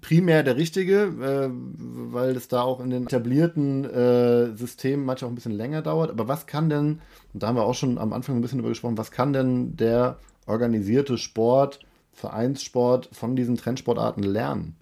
primär 0.00 0.42
der 0.42 0.56
richtige, 0.56 1.02
äh, 1.02 1.50
weil 1.52 2.36
es 2.36 2.48
da 2.48 2.62
auch 2.62 2.80
in 2.80 2.90
den 2.90 3.04
etablierten 3.04 3.84
äh, 3.84 4.56
Systemen 4.56 5.04
manchmal 5.04 5.28
auch 5.28 5.32
ein 5.32 5.36
bisschen 5.36 5.52
länger 5.52 5.82
dauert. 5.82 6.10
Aber 6.10 6.28
was 6.28 6.46
kann 6.46 6.68
denn, 6.70 7.00
und 7.32 7.42
da 7.42 7.48
haben 7.48 7.56
wir 7.56 7.64
auch 7.64 7.74
schon 7.74 7.98
am 7.98 8.12
Anfang 8.12 8.36
ein 8.36 8.40
bisschen 8.40 8.58
darüber 8.58 8.70
gesprochen, 8.70 8.98
was 8.98 9.10
kann 9.10 9.32
denn 9.32 9.76
der 9.76 10.18
organisierte 10.46 11.18
Sport, 11.18 11.80
Vereinssport 12.12 13.08
von 13.12 13.36
diesen 13.36 13.56
Trendsportarten 13.56 14.22
lernen? 14.22 14.76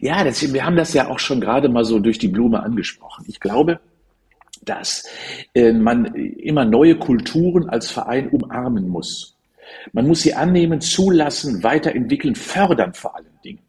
Ja, 0.00 0.24
das, 0.24 0.52
wir 0.52 0.64
haben 0.64 0.76
das 0.76 0.94
ja 0.94 1.08
auch 1.08 1.18
schon 1.18 1.40
gerade 1.40 1.68
mal 1.68 1.84
so 1.84 1.98
durch 1.98 2.18
die 2.18 2.28
Blume 2.28 2.62
angesprochen. 2.62 3.24
Ich 3.28 3.40
glaube, 3.40 3.80
dass 4.62 5.08
äh, 5.54 5.72
man 5.72 6.06
immer 6.14 6.64
neue 6.64 6.96
Kulturen 6.96 7.68
als 7.68 7.90
Verein 7.90 8.28
umarmen 8.28 8.88
muss. 8.88 9.36
Man 9.92 10.06
muss 10.06 10.22
sie 10.22 10.34
annehmen, 10.34 10.80
zulassen, 10.80 11.62
weiterentwickeln, 11.62 12.34
fördern 12.34 12.92
vor 12.92 13.16
allen 13.16 13.26
Dingen. 13.44 13.60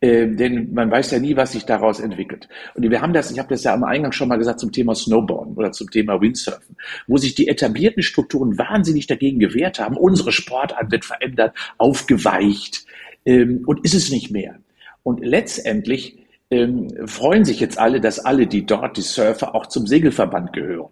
Äh, 0.00 0.28
denn 0.28 0.72
man 0.72 0.90
weiß 0.90 1.10
ja 1.10 1.18
nie, 1.18 1.36
was 1.36 1.52
sich 1.52 1.66
daraus 1.66 2.00
entwickelt. 2.00 2.48
Und 2.74 2.88
wir 2.88 3.00
haben 3.00 3.12
das, 3.12 3.30
ich 3.30 3.38
habe 3.38 3.50
das 3.50 3.64
ja 3.64 3.74
am 3.74 3.84
Eingang 3.84 4.12
schon 4.12 4.28
mal 4.28 4.36
gesagt 4.36 4.60
zum 4.60 4.72
Thema 4.72 4.94
Snowboarden 4.94 5.54
oder 5.56 5.72
zum 5.72 5.90
Thema 5.90 6.20
Windsurfen, 6.20 6.76
wo 7.06 7.18
sich 7.18 7.34
die 7.34 7.48
etablierten 7.48 8.02
Strukturen 8.02 8.56
wahnsinnig 8.56 9.06
dagegen 9.06 9.38
gewehrt 9.38 9.78
haben. 9.78 9.96
Unsere 9.96 10.32
Sportart 10.32 10.90
wird 10.90 11.04
verändert, 11.04 11.54
aufgeweicht 11.76 12.86
ähm, 13.26 13.62
und 13.66 13.84
ist 13.84 13.94
es 13.94 14.10
nicht 14.10 14.30
mehr. 14.30 14.56
Und 15.02 15.24
letztendlich 15.24 16.19
ähm, 16.50 16.88
freuen 17.06 17.44
sich 17.44 17.60
jetzt 17.60 17.78
alle, 17.78 18.00
dass 18.00 18.18
alle, 18.18 18.46
die 18.46 18.64
dort, 18.66 18.96
die 18.96 19.02
Surfer, 19.02 19.54
auch 19.54 19.66
zum 19.66 19.86
Segelverband 19.86 20.52
gehören, 20.52 20.90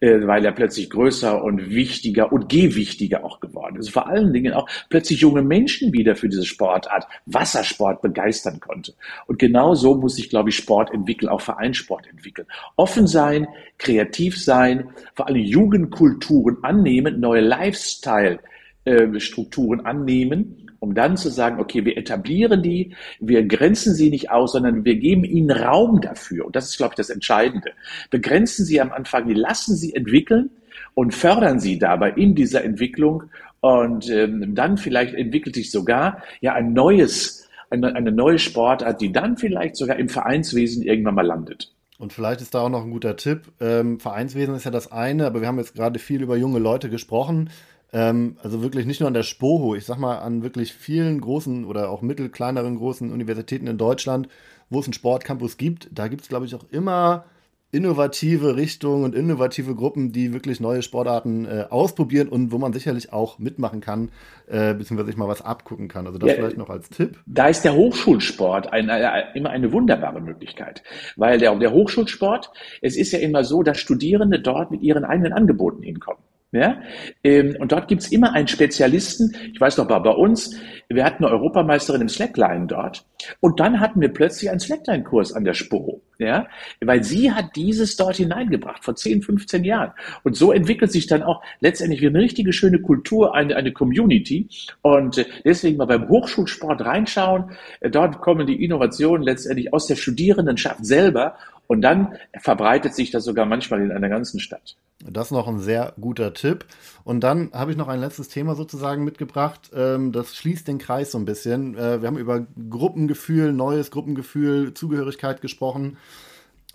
äh, 0.00 0.26
weil 0.26 0.46
er 0.46 0.52
plötzlich 0.52 0.88
größer 0.88 1.44
und 1.44 1.68
wichtiger 1.70 2.32
und 2.32 2.48
gewichtiger 2.48 3.22
auch 3.22 3.40
geworden 3.40 3.76
ist. 3.76 3.90
Vor 3.90 4.08
allen 4.08 4.32
Dingen 4.32 4.54
auch 4.54 4.66
plötzlich 4.88 5.20
junge 5.20 5.42
Menschen 5.42 5.92
wieder 5.92 6.16
für 6.16 6.30
diese 6.30 6.46
Sportart, 6.46 7.06
Wassersport 7.26 8.00
begeistern 8.00 8.60
konnte. 8.60 8.94
Und 9.26 9.38
genau 9.38 9.74
so 9.74 9.94
muss 9.94 10.16
sich, 10.16 10.30
glaube 10.30 10.48
ich, 10.48 10.56
Sport 10.56 10.94
entwickeln, 10.94 11.28
auch 11.28 11.42
Vereinssport 11.42 12.06
entwickeln. 12.06 12.48
Offen 12.76 13.06
sein, 13.06 13.46
kreativ 13.76 14.42
sein, 14.42 14.88
vor 15.14 15.28
allem 15.28 15.42
Jugendkulturen 15.42 16.56
annehmen, 16.62 17.20
neue 17.20 17.42
Lifestyle-Strukturen 17.42 19.80
äh, 19.80 19.84
annehmen 19.84 20.63
um 20.84 20.94
dann 20.94 21.16
zu 21.16 21.30
sagen, 21.30 21.60
okay, 21.60 21.86
wir 21.86 21.96
etablieren 21.96 22.62
die, 22.62 22.94
wir 23.18 23.46
grenzen 23.46 23.94
sie 23.94 24.10
nicht 24.10 24.30
aus, 24.30 24.52
sondern 24.52 24.84
wir 24.84 24.96
geben 24.96 25.24
ihnen 25.24 25.50
Raum 25.50 26.02
dafür. 26.02 26.44
Und 26.44 26.54
das 26.54 26.68
ist, 26.68 26.76
glaube 26.76 26.92
ich, 26.92 26.96
das 26.96 27.08
Entscheidende. 27.08 27.70
Begrenzen 28.10 28.66
sie 28.66 28.82
am 28.82 28.92
Anfang, 28.92 29.26
lassen 29.30 29.76
sie 29.76 29.94
entwickeln 29.94 30.50
und 30.92 31.14
fördern 31.14 31.58
sie 31.58 31.78
dabei 31.78 32.10
in 32.10 32.34
dieser 32.34 32.64
Entwicklung. 32.64 33.24
Und 33.60 34.10
ähm, 34.10 34.54
dann 34.54 34.76
vielleicht 34.76 35.14
entwickelt 35.14 35.54
sich 35.54 35.70
sogar 35.70 36.22
ja 36.42 36.52
ein 36.52 36.74
neues, 36.74 37.48
eine, 37.70 37.96
eine 37.96 38.12
neue 38.12 38.38
Sportart, 38.38 39.00
die 39.00 39.10
dann 39.10 39.38
vielleicht 39.38 39.76
sogar 39.76 39.96
im 39.96 40.10
Vereinswesen 40.10 40.82
irgendwann 40.82 41.14
mal 41.14 41.26
landet. 41.26 41.72
Und 41.96 42.12
vielleicht 42.12 42.42
ist 42.42 42.54
da 42.54 42.60
auch 42.60 42.68
noch 42.68 42.84
ein 42.84 42.90
guter 42.90 43.16
Tipp. 43.16 43.52
Ähm, 43.58 44.00
Vereinswesen 44.00 44.54
ist 44.54 44.64
ja 44.64 44.70
das 44.70 44.92
eine, 44.92 45.24
aber 45.24 45.40
wir 45.40 45.48
haben 45.48 45.56
jetzt 45.56 45.74
gerade 45.74 45.98
viel 45.98 46.20
über 46.20 46.36
junge 46.36 46.58
Leute 46.58 46.90
gesprochen. 46.90 47.48
Ähm, 47.94 48.36
also 48.42 48.60
wirklich 48.60 48.86
nicht 48.86 49.00
nur 49.00 49.06
an 49.06 49.14
der 49.14 49.22
Spoho, 49.22 49.76
ich 49.76 49.86
sag 49.86 49.98
mal 49.98 50.18
an 50.18 50.42
wirklich 50.42 50.74
vielen 50.74 51.20
großen 51.20 51.64
oder 51.64 51.88
auch 51.88 52.02
mittelkleineren 52.02 52.76
großen 52.76 53.12
Universitäten 53.12 53.68
in 53.68 53.78
Deutschland, 53.78 54.28
wo 54.68 54.80
es 54.80 54.86
einen 54.86 54.94
Sportcampus 54.94 55.56
gibt. 55.56 55.88
Da 55.92 56.08
gibt 56.08 56.22
es, 56.22 56.28
glaube 56.28 56.44
ich, 56.44 56.56
auch 56.56 56.64
immer 56.70 57.24
innovative 57.70 58.56
Richtungen 58.56 59.04
und 59.04 59.14
innovative 59.14 59.74
Gruppen, 59.74 60.12
die 60.12 60.32
wirklich 60.32 60.60
neue 60.60 60.82
Sportarten 60.82 61.44
äh, 61.44 61.66
ausprobieren 61.70 62.28
und 62.28 62.52
wo 62.52 62.58
man 62.58 62.72
sicherlich 62.72 63.12
auch 63.12 63.38
mitmachen 63.38 63.80
kann, 63.80 64.10
äh, 64.48 64.74
beziehungsweise 64.74 65.06
sich 65.06 65.16
mal 65.16 65.28
was 65.28 65.42
abgucken 65.42 65.88
kann. 65.88 66.06
Also 66.06 66.18
das 66.18 66.30
ja, 66.30 66.34
vielleicht 66.36 66.56
noch 66.56 66.70
als 66.70 66.88
Tipp. 66.88 67.20
Da 67.26 67.48
ist 67.48 67.64
der 67.64 67.74
Hochschulsport 67.74 68.72
ein, 68.72 68.88
äh, 68.88 69.24
immer 69.34 69.50
eine 69.50 69.72
wunderbare 69.72 70.20
Möglichkeit, 70.20 70.82
weil 71.16 71.38
der, 71.38 71.54
der 71.56 71.72
Hochschulsport, 71.72 72.50
es 72.80 72.96
ist 72.96 73.12
ja 73.12 73.18
immer 73.20 73.44
so, 73.44 73.62
dass 73.62 73.78
Studierende 73.78 74.40
dort 74.40 74.70
mit 74.70 74.82
ihren 74.82 75.04
eigenen 75.04 75.32
Angeboten 75.32 75.82
hinkommen. 75.82 76.22
Ja? 76.54 76.80
Ähm, 77.24 77.56
und 77.58 77.72
dort 77.72 77.88
gibt's 77.88 78.12
immer 78.12 78.32
einen 78.32 78.46
Spezialisten. 78.46 79.36
Ich 79.52 79.60
weiß 79.60 79.76
noch, 79.76 79.88
bei, 79.88 79.98
bei 79.98 80.12
uns, 80.12 80.56
wir 80.88 81.04
hatten 81.04 81.24
eine 81.24 81.34
Europameisterin 81.34 82.02
im 82.02 82.08
Slackline 82.08 82.68
dort. 82.68 83.04
Und 83.40 83.58
dann 83.58 83.80
hatten 83.80 84.00
wir 84.00 84.10
plötzlich 84.10 84.50
einen 84.50 84.60
Slackline-Kurs 84.60 85.32
an 85.32 85.42
der 85.42 85.54
Sporo. 85.54 86.00
Ja? 86.18 86.46
Weil 86.80 87.02
sie 87.02 87.32
hat 87.32 87.56
dieses 87.56 87.96
dort 87.96 88.16
hineingebracht, 88.16 88.84
vor 88.84 88.94
10, 88.94 89.22
15 89.22 89.64
Jahren. 89.64 89.92
Und 90.22 90.36
so 90.36 90.52
entwickelt 90.52 90.92
sich 90.92 91.08
dann 91.08 91.24
auch 91.24 91.42
letztendlich 91.58 92.06
eine 92.06 92.20
richtige 92.20 92.52
schöne 92.52 92.80
Kultur, 92.80 93.34
eine, 93.34 93.56
eine 93.56 93.72
Community. 93.72 94.48
Und 94.82 95.18
äh, 95.18 95.24
deswegen 95.44 95.76
mal 95.76 95.86
beim 95.86 96.08
Hochschulsport 96.08 96.82
reinschauen. 96.82 97.50
Äh, 97.80 97.90
dort 97.90 98.20
kommen 98.20 98.46
die 98.46 98.64
Innovationen 98.64 99.24
letztendlich 99.24 99.72
aus 99.72 99.88
der 99.88 99.96
Studierendenschaft 99.96 100.86
selber. 100.86 101.34
Und 101.66 101.82
dann 101.82 102.16
verbreitet 102.38 102.94
sich 102.94 103.10
das 103.10 103.24
sogar 103.24 103.46
manchmal 103.46 103.80
in 103.82 103.92
einer 103.92 104.08
ganzen 104.08 104.40
Stadt. 104.40 104.76
Das 105.06 105.28
ist 105.28 105.32
noch 105.32 105.48
ein 105.48 105.58
sehr 105.58 105.94
guter 106.00 106.32
Tipp. 106.32 106.64
Und 107.04 107.20
dann 107.20 107.50
habe 107.52 107.70
ich 107.70 107.76
noch 107.76 107.88
ein 107.88 108.00
letztes 108.00 108.28
Thema 108.28 108.54
sozusagen 108.54 109.04
mitgebracht. 109.04 109.70
Ähm, 109.74 110.12
das 110.12 110.36
schließt 110.36 110.68
den 110.68 110.78
Kreis 110.78 111.10
so 111.10 111.18
ein 111.18 111.24
bisschen. 111.24 111.76
Äh, 111.76 112.00
wir 112.00 112.08
haben 112.08 112.18
über 112.18 112.46
Gruppengefühl, 112.70 113.52
neues 113.52 113.90
Gruppengefühl, 113.90 114.74
Zugehörigkeit 114.74 115.40
gesprochen. 115.40 115.98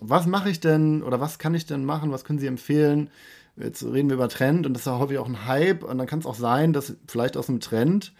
Was 0.00 0.26
mache 0.26 0.50
ich 0.50 0.60
denn 0.60 1.02
oder 1.02 1.20
was 1.20 1.38
kann 1.38 1.54
ich 1.54 1.66
denn 1.66 1.84
machen? 1.84 2.12
Was 2.12 2.24
können 2.24 2.38
Sie 2.38 2.46
empfehlen? 2.46 3.10
Jetzt 3.56 3.84
reden 3.84 4.08
wir 4.08 4.14
über 4.14 4.28
Trend 4.28 4.66
und 4.66 4.74
das 4.74 4.82
ist 4.82 4.86
ja 4.86 4.98
häufig 4.98 5.18
auch 5.18 5.28
ein 5.28 5.46
Hype. 5.46 5.82
Und 5.82 5.98
dann 5.98 6.06
kann 6.06 6.20
es 6.20 6.26
auch 6.26 6.34
sein, 6.34 6.72
dass 6.72 6.96
vielleicht 7.06 7.36
aus 7.36 7.48
einem 7.48 7.60
Trend 7.60 8.12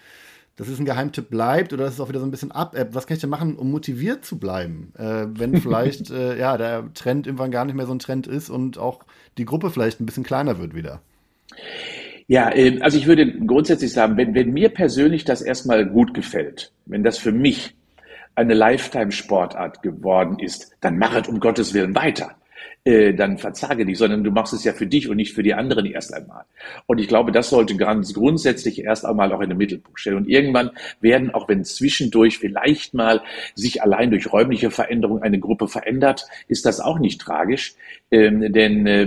dass 0.61 0.69
es 0.69 0.79
ein 0.79 0.85
Geheimtipp 0.85 1.31
bleibt 1.31 1.73
oder 1.73 1.85
dass 1.85 1.95
es 1.95 2.01
auch 2.01 2.11
wieder 2.11 2.21
so 2.21 2.27
ein 2.27 2.31
bisschen 2.31 2.53
ab-App. 2.53 2.95
Was 2.95 3.07
kann 3.07 3.15
ich 3.15 3.23
denn 3.23 3.31
machen, 3.31 3.57
um 3.57 3.71
motiviert 3.71 4.27
zu 4.27 4.39
bleiben? 4.39 4.93
Äh, 4.99 5.25
wenn 5.31 5.57
vielleicht 5.63 6.11
äh, 6.11 6.39
ja, 6.39 6.59
der 6.59 6.93
Trend 6.93 7.27
irgendwann 7.27 7.51
gar 7.51 7.65
nicht 7.65 7.75
mehr 7.75 7.87
so 7.87 7.95
ein 7.95 7.99
Trend 7.99 8.27
ist 8.27 8.51
und 8.51 8.77
auch 8.77 9.01
die 9.39 9.47
Gruppe 9.47 9.71
vielleicht 9.71 10.01
ein 10.01 10.07
bisschen 10.07 10.23
kleiner 10.23 10.59
wird 10.59 10.75
wieder. 10.75 11.01
Ja, 12.27 12.55
ähm, 12.55 12.83
also 12.83 12.99
ich 12.99 13.07
würde 13.07 13.33
grundsätzlich 13.47 13.91
sagen, 13.91 14.19
wenn, 14.19 14.35
wenn 14.35 14.53
mir 14.53 14.69
persönlich 14.69 15.25
das 15.25 15.41
erstmal 15.41 15.87
gut 15.87 16.13
gefällt, 16.13 16.73
wenn 16.85 17.05
das 17.05 17.17
für 17.17 17.33
mich 17.33 17.75
eine 18.35 18.53
Lifetime-Sportart 18.53 19.81
geworden 19.81 20.39
ist, 20.41 20.77
dann 20.83 20.99
machet 20.99 21.27
um 21.27 21.41
Gottes 21.41 21.73
Willen 21.73 21.95
weiter 21.95 22.37
äh, 22.85 23.13
dann 23.13 23.37
verzage 23.37 23.85
dich, 23.85 23.99
sondern 23.99 24.25
du 24.25 24.31
machst 24.31 24.53
es 24.53 24.65
ja 24.65 24.73
für 24.73 24.87
dich 24.87 25.09
und 25.09 25.17
nicht 25.17 25.35
für 25.35 25.43
die 25.43 25.55
anderen 25.55 25.85
erst 25.85 26.15
einmal. 26.15 26.45
Und 26.87 26.99
ich 26.99 27.09
glaube, 27.09 27.31
das 27.31 27.51
sollte 27.51 27.77
ganz 27.77 28.15
grundsätzlich 28.15 28.83
erst 28.83 29.05
einmal 29.05 29.33
auch 29.33 29.41
in 29.41 29.51
den 29.51 29.59
Mittelpunkt 29.59 30.01
stellen. 30.01 30.17
Und 30.17 30.29
irgendwann 30.29 30.71
werden, 31.01 31.31
auch 31.31 31.49
wenn 31.49 31.65
zwischendurch 31.65 32.39
vielleicht 32.39 32.95
mal 32.95 33.23
sich 33.55 33.83
allein 33.83 34.11
durch 34.11 34.33
räumliche 34.33 34.71
Veränderung 34.71 35.23
eine 35.23 35.39
Gruppe 35.39 35.69
verändert, 35.69 36.27
ist 36.49 36.65
das 36.65 36.81
auch 36.81 36.99
nicht 36.99 37.21
tragisch. 37.21 37.75
Ähm, 38.11 38.53
denn 38.53 38.87
äh, 38.87 39.03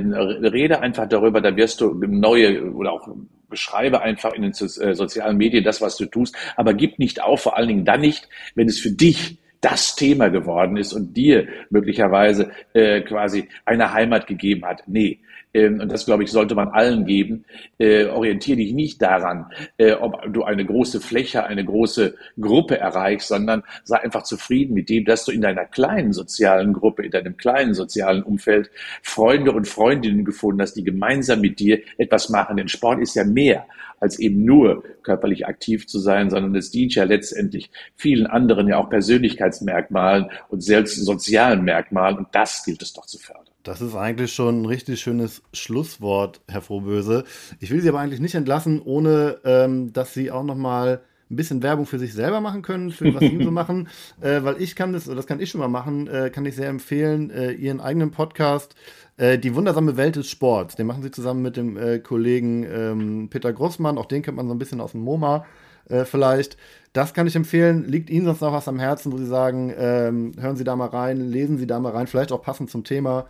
rede 0.48 0.80
einfach 0.82 1.10
darüber, 1.10 1.42
da 1.42 1.56
wirst 1.56 1.82
du 1.82 1.94
neue 1.94 2.72
oder 2.74 2.94
auch 2.94 3.08
beschreibe 3.50 4.02
einfach 4.02 4.34
in 4.34 4.42
den 4.42 4.52
äh, 4.52 4.96
sozialen 4.96 5.38
Medien 5.38 5.64
das, 5.64 5.80
was 5.80 5.96
du 5.98 6.06
tust, 6.06 6.36
aber 6.56 6.74
gib 6.74 6.98
nicht 6.98 7.22
auf, 7.22 7.42
vor 7.42 7.56
allen 7.56 7.68
Dingen 7.68 7.86
dann 7.86 8.02
nicht, 8.02 8.28
wenn 8.56 8.68
es 8.68 8.80
für 8.80 8.92
dich 8.92 9.38
das 9.64 9.96
Thema 9.96 10.30
geworden 10.30 10.78
ist 10.78 10.94
und 10.94 11.16
dir 11.16 11.48
möglicherweise 11.70 12.52
äh, 12.74 13.02
quasi 13.02 13.48
eine 13.66 13.94
Heimat 13.94 14.28
gegeben 14.28 14.66
hat. 14.66 14.84
Nee, 14.88 15.20
und 15.54 15.92
das, 15.92 16.06
glaube 16.06 16.24
ich, 16.24 16.32
sollte 16.32 16.56
man 16.56 16.70
allen 16.70 17.06
geben, 17.06 17.46
äh, 17.78 18.06
orientiere 18.06 18.58
dich 18.58 18.74
nicht 18.74 19.02
daran, 19.02 19.52
äh, 19.78 19.94
ob 19.94 20.34
du 20.34 20.44
eine 20.44 20.66
große 20.66 21.00
Fläche, 21.00 21.44
eine 21.44 21.64
große 21.64 22.16
Gruppe 22.40 22.80
erreichst, 22.80 23.28
sondern 23.28 23.64
sei 23.84 24.00
einfach 24.00 24.24
zufrieden 24.24 24.74
mit 24.74 24.90
dem, 24.90 25.06
dass 25.06 25.26
du 25.26 25.32
in 25.32 25.42
deiner 25.42 25.66
kleinen 25.66 26.14
sozialen 26.14 26.74
Gruppe, 26.74 27.06
in 27.06 27.12
deinem 27.12 27.38
kleinen 27.38 27.74
sozialen 27.74 28.24
Umfeld 28.24 28.72
Freunde 29.02 29.52
und 29.52 29.68
Freundinnen 29.68 30.26
gefunden 30.26 30.62
hast, 30.62 30.74
die 30.74 30.84
gemeinsam 30.84 31.42
mit 31.42 31.60
dir 31.60 31.82
etwas 31.98 32.30
machen. 32.30 32.58
Denn 32.58 32.68
Sport 32.68 33.02
ist 33.02 33.16
ja 33.16 33.24
mehr 33.24 33.66
als 34.00 34.20
eben 34.20 34.44
nur 34.44 34.84
körperlich 35.02 35.48
aktiv 35.48 35.88
zu 35.88 35.98
sein, 35.98 36.30
sondern 36.30 36.56
es 36.56 36.72
dient 36.72 36.94
ja 36.96 37.06
letztendlich 37.06 37.72
vielen 37.96 38.28
anderen 38.28 38.68
ja 38.68 38.78
auch 38.78 38.90
Persönlichkeitsmerkmalen 38.90 40.30
und 40.50 40.62
selbst 40.62 40.96
sozialen 40.96 41.64
Merkmalen 41.64 42.18
und 42.18 42.28
das 42.34 42.66
gilt 42.66 42.82
es 42.82 42.92
doch 42.92 43.06
zu 43.06 43.18
fördern. 43.18 43.43
Das 43.64 43.80
ist 43.80 43.96
eigentlich 43.96 44.34
schon 44.34 44.62
ein 44.62 44.66
richtig 44.66 45.00
schönes 45.00 45.42
Schlusswort, 45.54 46.42
Herr 46.50 46.62
Frohböse. 46.62 47.24
Ich 47.62 47.72
will 47.72 47.80
Sie 47.80 47.88
aber 47.88 48.00
eigentlich 48.00 48.20
nicht 48.20 48.36
entlassen, 48.36 48.82
ohne 48.82 49.38
ähm, 49.46 49.94
dass 49.94 50.14
Sie 50.14 50.32
auch 50.32 50.44
noch 50.44 50.58
mal 50.58 51.02
ein 51.32 51.38
bisschen 51.38 51.64
Werbung 51.64 51.86
für 51.86 51.98
sich 51.98 52.14
selber 52.14 52.42
machen 52.42 52.62
können, 52.62 52.92
für 52.92 53.14
was 53.14 53.22
Sie 53.22 53.42
so 53.42 53.52
machen, 53.52 53.88
äh, 54.20 54.44
weil 54.44 54.62
ich 54.62 54.76
kann 54.76 54.92
das, 54.92 55.06
das 55.06 55.28
kann 55.28 55.40
ich 55.40 55.50
schon 55.50 55.62
mal 55.62 55.70
machen, 55.70 56.08
äh, 56.08 56.30
kann 56.30 56.46
ich 56.46 56.58
sehr 56.58 56.68
empfehlen, 56.68 57.32
äh, 57.32 57.54
Ihren 57.54 57.80
eigenen 57.80 58.12
Podcast 58.12 58.76
äh, 59.16 59.40
die 59.40 59.56
wundersame 59.56 59.96
Welt 59.96 60.18
des 60.18 60.30
Sports. 60.30 60.76
Den 60.76 60.86
machen 60.86 61.02
sie 61.02 61.12
zusammen 61.12 61.42
mit 61.42 61.56
dem 61.56 61.78
äh, 61.78 62.00
Kollegen 62.00 62.64
ähm, 62.64 63.30
Peter 63.30 63.54
Grossmann. 63.54 63.98
Auch 63.98 64.08
den 64.08 64.24
kennt 64.24 64.36
man 64.36 64.48
so 64.50 64.54
ein 64.54 64.60
bisschen 64.60 64.82
aus 64.82 64.92
dem 64.92 65.02
MoMA 65.02 65.46
äh, 65.88 66.04
vielleicht. 66.04 66.58
Das 66.92 67.14
kann 67.14 67.28
ich 67.28 67.36
empfehlen. 67.38 67.86
Liegt 67.86 68.10
Ihnen 68.10 68.26
sonst 68.26 68.42
noch 68.42 68.52
was 68.52 68.68
am 68.68 68.80
Herzen, 68.80 69.14
wo 69.14 69.18
Sie 69.18 69.26
sagen, 69.26 69.74
ähm, 69.78 70.34
hören 70.38 70.58
Sie 70.58 70.66
da 70.66 70.76
mal 70.76 70.90
rein, 70.90 71.22
lesen 71.22 71.58
Sie 71.58 71.66
da 71.66 71.80
mal 71.80 71.94
rein, 71.94 72.08
vielleicht 72.08 72.34
auch 72.34 72.42
passend 72.42 72.70
zum 72.70 72.84
Thema 72.84 73.28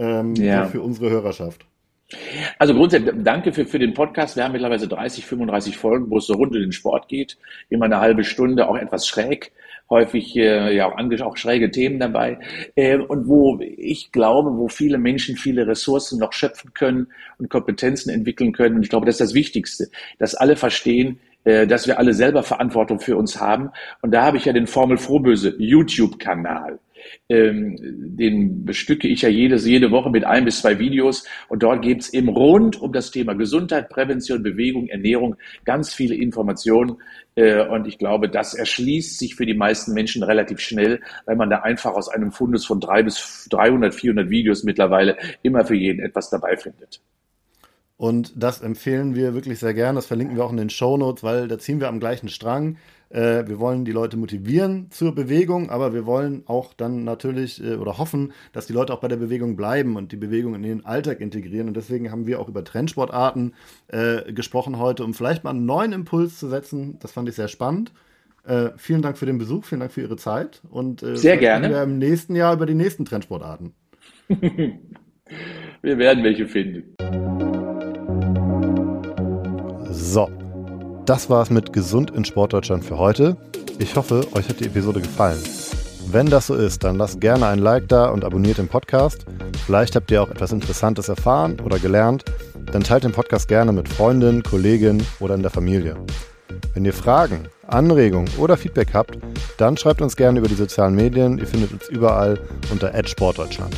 ähm, 0.00 0.34
ja. 0.34 0.64
für 0.66 0.80
unsere 0.80 1.10
Hörerschaft. 1.10 1.64
Also 2.58 2.74
grundsätzlich 2.74 3.14
danke 3.22 3.52
für, 3.52 3.66
für 3.66 3.78
den 3.78 3.94
Podcast. 3.94 4.36
Wir 4.36 4.44
haben 4.44 4.52
mittlerweile 4.52 4.88
30, 4.88 5.24
35 5.26 5.76
Folgen, 5.76 6.10
wo 6.10 6.18
es 6.18 6.26
so 6.26 6.34
rund 6.34 6.54
um 6.54 6.60
den 6.60 6.72
Sport 6.72 7.08
geht. 7.08 7.36
Immer 7.68 7.84
eine 7.84 8.00
halbe 8.00 8.24
Stunde, 8.24 8.68
auch 8.68 8.76
etwas 8.76 9.06
schräg. 9.06 9.52
Häufig 9.88 10.36
äh, 10.36 10.74
ja 10.74 10.86
auch, 10.86 11.20
auch 11.20 11.36
schräge 11.36 11.70
Themen 11.70 11.98
dabei. 11.98 12.38
Äh, 12.74 12.98
und 12.98 13.28
wo 13.28 13.60
ich 13.60 14.12
glaube, 14.12 14.56
wo 14.56 14.68
viele 14.68 14.98
Menschen 14.98 15.36
viele 15.36 15.66
Ressourcen 15.66 16.18
noch 16.18 16.32
schöpfen 16.32 16.72
können 16.74 17.08
und 17.38 17.48
Kompetenzen 17.48 18.10
entwickeln 18.10 18.52
können. 18.52 18.76
Und 18.76 18.82
ich 18.82 18.88
glaube, 18.88 19.06
das 19.06 19.16
ist 19.16 19.20
das 19.20 19.34
Wichtigste, 19.34 19.88
dass 20.18 20.34
alle 20.34 20.56
verstehen, 20.56 21.20
äh, 21.44 21.66
dass 21.66 21.86
wir 21.86 21.98
alle 21.98 22.14
selber 22.14 22.42
Verantwortung 22.42 23.00
für 23.00 23.16
uns 23.16 23.40
haben. 23.40 23.70
Und 24.02 24.12
da 24.12 24.24
habe 24.24 24.36
ich 24.36 24.44
ja 24.44 24.52
den 24.52 24.66
Formel 24.66 24.96
Frohböse 24.96 25.54
YouTube-Kanal 25.58 26.78
ähm, 27.28 27.76
den 27.80 28.64
bestücke 28.64 29.08
ich 29.08 29.22
ja 29.22 29.28
jedes, 29.28 29.66
jede 29.66 29.90
Woche 29.90 30.10
mit 30.10 30.24
ein 30.24 30.44
bis 30.44 30.60
zwei 30.60 30.78
Videos 30.78 31.24
und 31.48 31.62
dort 31.62 31.82
gibt 31.82 32.02
es 32.02 32.12
eben 32.12 32.28
rund 32.28 32.80
um 32.80 32.92
das 32.92 33.10
Thema 33.10 33.34
Gesundheit, 33.34 33.88
Prävention, 33.88 34.42
Bewegung, 34.42 34.88
Ernährung 34.88 35.36
ganz 35.64 35.94
viele 35.94 36.14
Informationen 36.14 36.96
äh, 37.34 37.66
und 37.66 37.86
ich 37.86 37.98
glaube, 37.98 38.28
das 38.28 38.54
erschließt 38.54 39.18
sich 39.18 39.34
für 39.34 39.46
die 39.46 39.54
meisten 39.54 39.92
Menschen 39.92 40.22
relativ 40.22 40.60
schnell, 40.60 41.00
weil 41.26 41.36
man 41.36 41.50
da 41.50 41.60
einfach 41.60 41.92
aus 41.94 42.08
einem 42.08 42.32
Fundus 42.32 42.66
von 42.66 42.80
drei 42.80 43.02
bis 43.02 43.46
300, 43.50 43.94
400 43.94 44.30
Videos 44.30 44.64
mittlerweile 44.64 45.16
immer 45.42 45.64
für 45.64 45.76
jeden 45.76 46.00
etwas 46.00 46.30
dabei 46.30 46.56
findet. 46.56 47.00
Und 48.00 48.32
das 48.34 48.62
empfehlen 48.62 49.14
wir 49.14 49.34
wirklich 49.34 49.58
sehr 49.58 49.74
gern. 49.74 49.94
Das 49.94 50.06
verlinken 50.06 50.34
wir 50.34 50.42
auch 50.42 50.50
in 50.50 50.56
den 50.56 50.70
Show 50.70 50.96
Notes, 50.96 51.22
weil 51.22 51.48
da 51.48 51.58
ziehen 51.58 51.80
wir 51.80 51.88
am 51.88 52.00
gleichen 52.00 52.30
Strang. 52.30 52.78
Äh, 53.10 53.48
wir 53.48 53.58
wollen 53.58 53.84
die 53.84 53.92
Leute 53.92 54.16
motivieren 54.16 54.86
zur 54.90 55.14
Bewegung, 55.14 55.68
aber 55.68 55.92
wir 55.92 56.06
wollen 56.06 56.44
auch 56.46 56.72
dann 56.72 57.02
natürlich 57.02 57.62
äh, 57.62 57.74
oder 57.74 57.98
hoffen, 57.98 58.32
dass 58.52 58.66
die 58.66 58.72
Leute 58.72 58.92
auch 58.92 59.00
bei 59.00 59.08
der 59.08 59.16
Bewegung 59.16 59.56
bleiben 59.56 59.96
und 59.96 60.12
die 60.12 60.16
Bewegung 60.16 60.54
in 60.54 60.62
den 60.62 60.86
Alltag 60.86 61.20
integrieren. 61.20 61.66
Und 61.66 61.76
deswegen 61.76 62.12
haben 62.12 62.26
wir 62.26 62.40
auch 62.40 62.48
über 62.48 62.62
Trendsportarten 62.62 63.54
äh, 63.88 64.32
gesprochen 64.32 64.78
heute, 64.78 65.04
um 65.04 65.12
vielleicht 65.12 65.42
mal 65.42 65.50
einen 65.50 65.66
neuen 65.66 65.92
Impuls 65.92 66.38
zu 66.38 66.48
setzen. 66.48 66.98
Das 67.00 67.10
fand 67.10 67.28
ich 67.28 67.34
sehr 67.34 67.48
spannend. 67.48 67.92
Äh, 68.46 68.70
vielen 68.76 69.02
Dank 69.02 69.18
für 69.18 69.26
den 69.26 69.38
Besuch, 69.38 69.64
vielen 69.64 69.80
Dank 69.80 69.92
für 69.92 70.00
Ihre 70.02 70.16
Zeit 70.16 70.62
und 70.70 71.02
äh, 71.02 71.16
sehr 71.16 71.36
gerne. 71.36 71.68
Wir 71.68 71.82
im 71.82 71.98
nächsten 71.98 72.36
Jahr 72.36 72.54
über 72.54 72.64
die 72.64 72.74
nächsten 72.74 73.04
Trendsportarten. 73.04 73.74
wir 74.28 75.98
werden 75.98 76.24
welche 76.24 76.46
finden. 76.46 76.94
So, 79.92 80.28
das 81.06 81.30
war 81.30 81.42
es 81.42 81.50
mit 81.50 81.72
Gesund 81.72 82.10
in 82.10 82.24
Sportdeutschland 82.24 82.84
für 82.84 82.98
heute. 82.98 83.36
Ich 83.78 83.96
hoffe, 83.96 84.26
euch 84.32 84.48
hat 84.48 84.60
die 84.60 84.66
Episode 84.66 85.00
gefallen. 85.00 85.40
Wenn 86.10 86.26
das 86.26 86.48
so 86.48 86.54
ist, 86.54 86.84
dann 86.84 86.96
lasst 86.96 87.20
gerne 87.20 87.46
ein 87.46 87.58
Like 87.58 87.88
da 87.88 88.10
und 88.10 88.24
abonniert 88.24 88.58
den 88.58 88.68
Podcast. 88.68 89.24
Vielleicht 89.66 89.94
habt 89.96 90.10
ihr 90.10 90.22
auch 90.22 90.30
etwas 90.30 90.52
Interessantes 90.52 91.08
erfahren 91.08 91.58
oder 91.60 91.78
gelernt. 91.78 92.24
Dann 92.72 92.82
teilt 92.82 93.04
den 93.04 93.12
Podcast 93.12 93.48
gerne 93.48 93.72
mit 93.72 93.88
Freundinnen, 93.88 94.42
Kolleginnen 94.42 95.06
oder 95.20 95.34
in 95.34 95.42
der 95.42 95.50
Familie. 95.50 95.96
Wenn 96.74 96.84
ihr 96.84 96.92
Fragen, 96.92 97.48
Anregungen 97.66 98.30
oder 98.38 98.56
Feedback 98.56 98.88
habt, 98.92 99.18
dann 99.56 99.76
schreibt 99.76 100.02
uns 100.02 100.16
gerne 100.16 100.38
über 100.38 100.48
die 100.48 100.54
sozialen 100.54 100.94
Medien. 100.94 101.38
Ihr 101.38 101.46
findet 101.46 101.72
uns 101.72 101.88
überall 101.88 102.38
unter 102.70 102.92
Sportdeutschland. 103.06 103.74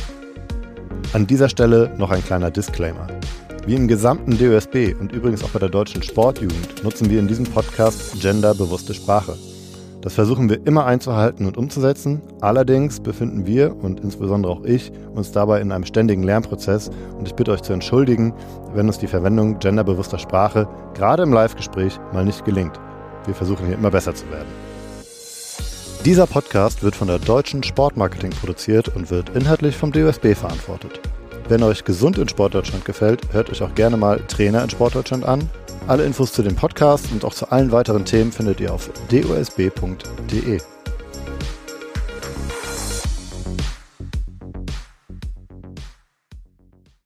An 1.13 1.27
dieser 1.27 1.49
Stelle 1.49 1.91
noch 1.97 2.11
ein 2.11 2.23
kleiner 2.23 2.49
Disclaimer. 2.49 3.07
Wie 3.65 3.75
im 3.75 3.87
gesamten 3.87 4.37
DOSB 4.37 4.93
und 4.99 5.13
übrigens 5.13 5.41
auch 5.41 5.51
bei 5.51 5.59
der 5.59 5.69
deutschen 5.69 6.03
Sportjugend 6.03 6.83
nutzen 6.83 7.09
wir 7.09 7.19
in 7.19 7.29
diesem 7.29 7.45
Podcast 7.45 8.19
genderbewusste 8.21 8.93
Sprache. 8.93 9.37
Das 10.01 10.15
versuchen 10.15 10.49
wir 10.49 10.67
immer 10.67 10.85
einzuhalten 10.85 11.45
und 11.45 11.55
umzusetzen. 11.55 12.21
Allerdings 12.41 12.99
befinden 12.99 13.45
wir 13.45 13.73
und 13.73 14.01
insbesondere 14.01 14.51
auch 14.51 14.65
ich 14.65 14.91
uns 15.15 15.31
dabei 15.31 15.61
in 15.61 15.71
einem 15.71 15.85
ständigen 15.85 16.23
Lernprozess 16.23 16.91
und 17.17 17.25
ich 17.25 17.35
bitte 17.35 17.53
euch 17.53 17.61
zu 17.61 17.71
entschuldigen, 17.71 18.33
wenn 18.73 18.87
uns 18.87 18.97
die 18.97 19.07
Verwendung 19.07 19.59
genderbewusster 19.59 20.19
Sprache 20.19 20.67
gerade 20.93 21.23
im 21.23 21.31
Live-Gespräch 21.31 22.01
mal 22.11 22.25
nicht 22.25 22.43
gelingt. 22.43 22.77
Wir 23.25 23.33
versuchen 23.33 23.65
hier 23.65 23.75
immer 23.75 23.91
besser 23.91 24.13
zu 24.13 24.29
werden. 24.29 24.49
Dieser 26.03 26.27
Podcast 26.27 26.83
wird 26.83 26.97
von 26.97 27.07
der 27.07 27.19
Deutschen 27.19 27.63
Sportmarketing 27.63 28.31
produziert 28.31 28.93
und 28.93 29.09
wird 29.09 29.29
inhaltlich 29.29 29.77
vom 29.77 29.93
DOSB 29.93 30.35
verantwortet. 30.35 30.99
Wenn 31.49 31.63
euch 31.63 31.83
gesund 31.83 32.17
in 32.17 32.29
Sportdeutschland 32.29 32.85
gefällt, 32.85 33.21
hört 33.31 33.49
euch 33.49 33.61
auch 33.61 33.75
gerne 33.75 33.97
mal 33.97 34.19
Trainer 34.27 34.63
in 34.63 34.69
Sportdeutschland 34.69 35.25
an. 35.25 35.49
Alle 35.87 36.05
Infos 36.05 36.31
zu 36.31 36.41
dem 36.41 36.55
Podcast 36.55 37.11
und 37.11 37.25
auch 37.25 37.33
zu 37.33 37.51
allen 37.51 37.71
weiteren 37.71 38.05
Themen 38.05 38.31
findet 38.31 38.61
ihr 38.61 38.73
auf 38.73 38.89
dosb.de. 39.09 40.61